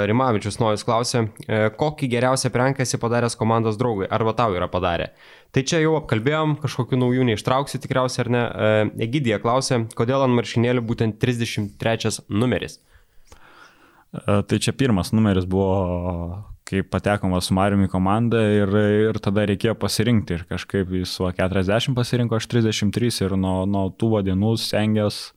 [0.08, 5.14] Rimavičius Nojus klausė, uh, kokį geriausią prenką esi padaręs komandos draugui, arba tau yra padarę.
[5.52, 8.44] Tai čia jau apkalbėjom, kažkokių naujų neištrauksi tikriausiai ar ne.
[8.44, 12.82] Uh, Egidija klausė, kodėl ant maršinėlių būtent 33 numeris.
[14.12, 18.76] Uh, tai čia pirmas numeris buvo, kai patekome su Mariumi komandą ir,
[19.08, 24.20] ir tada reikėjo pasirinkti ir kažkaip jis 40 pasirinko, aš 33 ir nuo, nuo tų
[24.28, 25.32] dienų stengiasi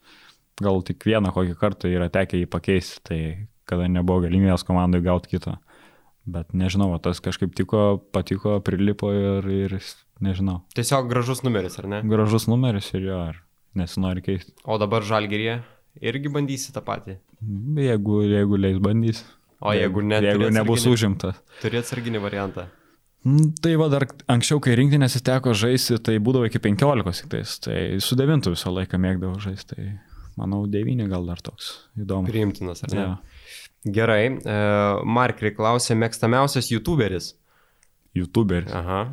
[0.61, 3.19] gal tik vieną kokį kartą yra tekę jį pakeisti, tai
[3.69, 5.57] kada nebuvo galimybės komandai gauti kitą.
[6.25, 9.75] Bet nežinau, tas kažkaip tiko, patiko, prilipo ir, ir
[10.25, 10.63] nežinau.
[10.77, 12.01] Tiesiog gražus numeris, ar ne?
[12.09, 13.41] Gražus numeris ir jo, ar
[13.77, 14.55] nesinori keisti.
[14.65, 15.59] O dabar žalgerėje
[16.01, 17.19] irgi bandysi tą patį?
[17.77, 19.21] Jeigu, jeigu leis bandys.
[19.61, 21.37] O jeigu, ne, jeigu nebus užimtas.
[21.61, 22.67] Turi atsarginį variantą.
[23.25, 27.55] Mm, tai va dar anksčiau, kai rinktinėse teko žaisti, tai būdavo iki 15 tik tais.
[27.63, 29.77] Tai su devintu visą laiką mėgdavau žaisti.
[29.77, 29.87] Tai
[30.39, 32.31] manau, devyni gal dar toks įdomus.
[32.31, 33.03] Priimtinas, ar ne?
[33.03, 33.59] Ja.
[33.95, 34.23] Gerai.
[34.41, 34.55] E,
[35.05, 37.33] Markri klausė, mėgstamiausias YouTuberis.
[38.17, 38.73] YouTuberis.
[38.73, 39.03] Aha.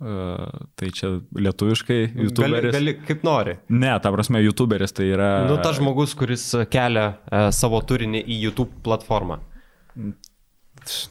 [0.00, 0.46] Uh,
[0.80, 2.72] tai čia lietuviškai YouTuberis.
[2.72, 3.58] Gali, gali kaip nori.
[3.68, 5.26] Ne, ta prasme, YouTuberis tai yra.
[5.44, 9.36] Nu, tas žmogus, kuris kelia uh, savo turinį į YouTube platformą.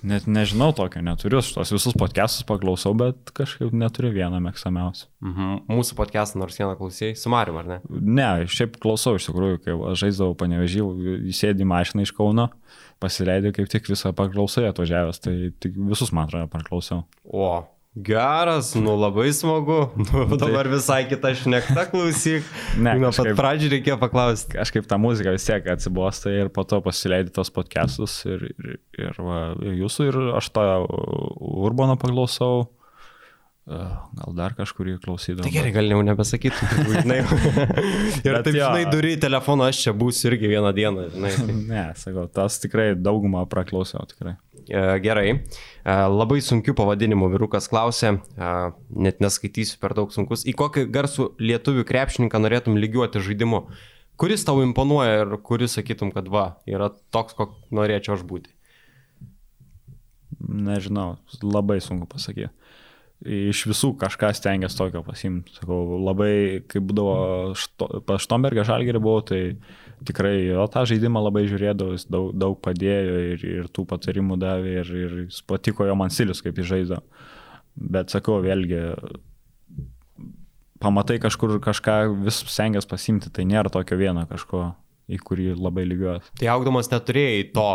[0.06, 5.08] Net nežinau tokio, neturiu, tos visus podcastus paklausau, bet kažkaip neturiu vieną mėgstamiausią.
[5.26, 5.56] Mhm.
[5.72, 7.80] Mūsų podcastą nors vieną klausėjai, su Mariu, ar ne?
[7.90, 10.86] Ne, šiaip klausau iš tikrųjų, kai aš žaisdavau panevežį,
[11.34, 12.50] įsėdį mašiną iš Kauno,
[13.04, 15.36] pasileidai kaip tik visą paklausai atvažiavęs, tai
[15.92, 17.06] visus man atrodo paklausiau.
[17.26, 17.52] O,
[17.98, 19.90] Geras, nu labai smagu.
[19.98, 22.46] Nu, tai- dabar visai kita šnekta klausyk.
[22.86, 24.54] Ne, nuo pat pradžių reikėjo paklausti.
[24.60, 29.18] Kažkaip ta muzika vis tiek atsibosta ir po to pasileidai tos podcastus ir, ir, ir
[29.26, 30.68] va, jūsų ir aš tą
[31.66, 32.68] Urbaną paklausau.
[33.70, 35.46] Gal dar kažkurį klausydavau.
[35.46, 37.20] Tai gerai, gal jau nebesakytum, žinai.
[37.22, 38.64] ir taip, jo.
[38.64, 41.58] žinai, duri telefoną, aš čia būsiu irgi vieną dieną, žinai.
[41.70, 44.34] ne, sakau, tas tikrai daugumą praklausiau, tikrai.
[44.70, 45.30] E, gerai.
[45.34, 48.50] E, labai sunkių pavadinimų vyrukas klausė, e,
[49.06, 50.46] net neskaitysiu per daug sunkus.
[50.46, 53.64] Į kokį garsų lietuvių krepšininką norėtum lygiuoti žaidimu?
[54.20, 58.54] Kuris tau imponuoja ir kuris sakytum, kad va, yra toks, kok norėčiau aš būti?
[60.40, 62.54] Nežinau, labai sunku pasakyti
[63.20, 65.52] iš visų kažką stengiasi tokio pasimti.
[65.58, 69.42] Sakau, labai, kai būdavo što, pas Štombergą žalgerį buvau, tai
[70.08, 74.76] tikrai jo tą žaidimą labai žiūrėdavau, jis daug, daug padėjo ir, ir tų patarimų davė
[74.82, 75.18] ir, ir
[75.50, 77.02] patiko jo man stilius, kaip jis žaidė.
[77.80, 78.82] Bet sakau, vėlgi,
[80.84, 84.72] pamatai kažkur kažką vis stengiasi pasimti, tai nėra tokio vieno kažko.
[85.10, 86.30] Į kurį labai lygiuojas.
[86.40, 87.68] Tai augdamas neturėjai to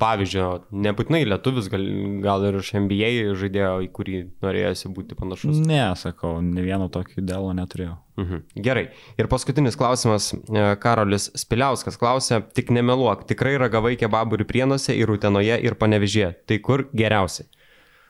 [0.00, 0.48] pavyzdžio,
[0.86, 1.86] nebūtinai lietuvis, gal,
[2.24, 5.60] gal ir iš NBA žaidėjo, į kurį norėjosi būti panašus.
[5.64, 7.96] Ne, sakau, ne vieno tokio idealo neturėjau.
[8.16, 8.44] Mhm.
[8.64, 8.86] Gerai.
[9.20, 10.30] Ir paskutinis klausimas.
[10.32, 16.32] e, Karolis Spiliauskas klausė, tik nemeluok, tikrai ragavai kebabų ir prienuose, ir utenoje, ir panevežė.
[16.48, 17.48] Tai kur geriausiai?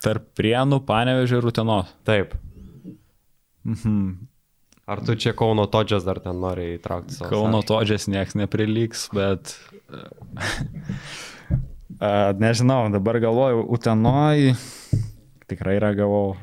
[0.04, 1.90] Tarp prienų, panevežė ir utenos.
[2.06, 2.36] Taip.
[3.66, 4.28] Mhm.
[4.86, 7.30] Ar tu čia Kauno Todžias dar ten nori įtraukti savo?
[7.32, 9.56] Kauno todžias nieks nepriliks, bet...
[12.42, 14.52] Nežinau, dabar galvoju, Utenoj
[15.50, 16.36] tikrai ragavau.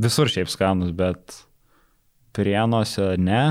[0.00, 1.36] Visur šiaip skanus, bet
[2.34, 3.42] prienuose ne.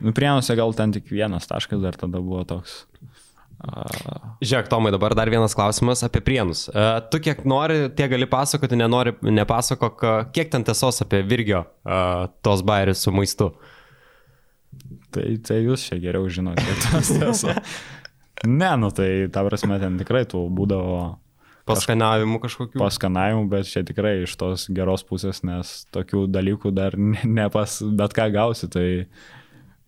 [0.00, 2.84] Nu, prienuose gal ten tik vienas taškas dar tada buvo toks.
[3.60, 6.64] Žiūrėk, Tomai, dabar dar vienas klausimas apie prienus.
[6.72, 11.66] E, Tu kiek nori, tie gali pasakoti, nenori, nepasakok, e, kiek ten tiesos apie Virgio
[11.84, 11.98] e,
[12.40, 13.50] tos bairius su maistu.
[15.12, 16.64] tai, tai jūs čia geriau žinote.
[16.86, 17.58] tas tiesa.
[18.46, 21.18] ne, nu tai ta prasme ten tikrai tų būdavo
[21.68, 22.80] Paskanavimų kažkokių.
[22.80, 28.16] paskanavimų, bet čia tikrai iš tos geros pusės, nes tokių dalykų dar ne, pas bet
[28.16, 28.86] ką gausi, tai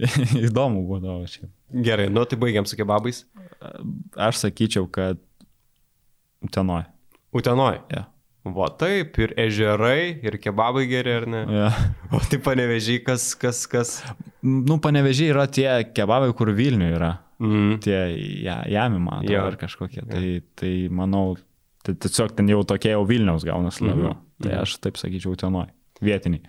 [0.46, 1.48] įdomu būdavo čia.
[1.72, 3.24] Gerai, nu tai baigiam su kebabais.
[4.16, 5.20] Aš sakyčiau, kad
[6.42, 6.84] Utenoj.
[7.32, 7.78] Utenoj.
[7.92, 8.06] Ja.
[8.42, 11.42] Va taip, ir ežerai, ir kebabai geri, ar ne?
[11.46, 11.68] Ja.
[12.10, 13.92] O tai panevežiai, kas, kas, kas.
[14.42, 17.12] Nu, panevežiai yra tie kebabai, kur Vilniuje yra.
[17.42, 17.76] Mm.
[17.82, 18.00] Tie
[18.42, 19.44] ja, jami, man atrodo, Jo.
[19.46, 20.02] ar kažkokie.
[20.10, 20.26] Tai,
[20.58, 21.36] tai manau,
[21.86, 24.16] tai tiesiog ten jau tokie jau Vilniaus gaunasi labiau.
[24.16, 24.26] Mhm.
[24.42, 25.70] Tai aš taip sakyčiau Utenoj.
[26.02, 26.42] Vietiniai.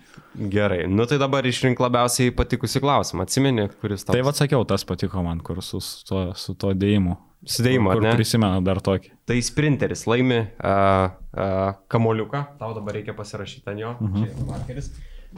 [0.49, 3.27] Gerai, nu tai dabar išrink labiausiai patikusi klausimą.
[3.27, 4.15] Atsimeni, kuris tau.
[4.15, 7.19] Tai vad sakiau, tas patiko man, kur su, su, to, su to dėjimu.
[7.43, 8.13] Sudėjimo, Kur ne?
[8.15, 9.09] prisimenu dar tokį.
[9.27, 13.89] Tai sprinteris laimi uh, uh, kamoliuką, tau dabar reikia pasirašyti ant jo.
[13.99, 14.21] Mhm.
[14.21, 14.87] Čia yra markeris.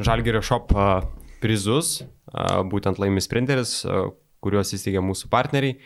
[0.06, 1.08] Žalgerio shop uh,
[1.42, 1.96] prizus,
[2.30, 4.12] uh, būtent laimi sprinteris, uh,
[4.46, 5.80] kuriuos įsteigė mūsų partneriai.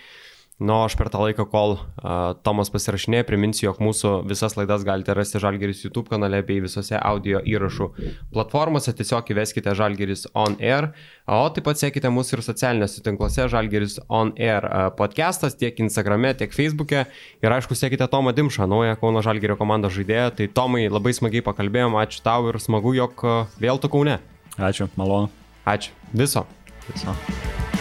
[0.60, 5.16] Nu, aš per tą laiką, kol uh, Tomas pasirašinėja, priminsiu, jog mūsų visas laidas galite
[5.16, 7.88] rasti Žalgeris YouTube kanale bei visose audio įrašų
[8.36, 8.92] platformose.
[8.92, 10.90] Tiesiog įveskite Žalgeris On Air,
[11.32, 14.68] o taip pat sekite mūsų ir socialinėse tinkluose Žalgeris On Air
[15.00, 17.08] podcastas tiek Instagrame, tiek Facebook'e.
[17.40, 20.36] Ir aišku, sekite Tomą Dimšą, naują Kauno Žalgerio komandos žaidėją.
[20.42, 23.24] Tai Tomai labai smagiai pakalbėjom, ačiū tau ir smagu, jog
[23.64, 24.20] vėl tu Kaune.
[24.60, 25.32] Ačiū, malonu.
[25.64, 25.96] Ačiū.
[26.12, 26.44] Viso.
[26.90, 27.79] Tiesiog.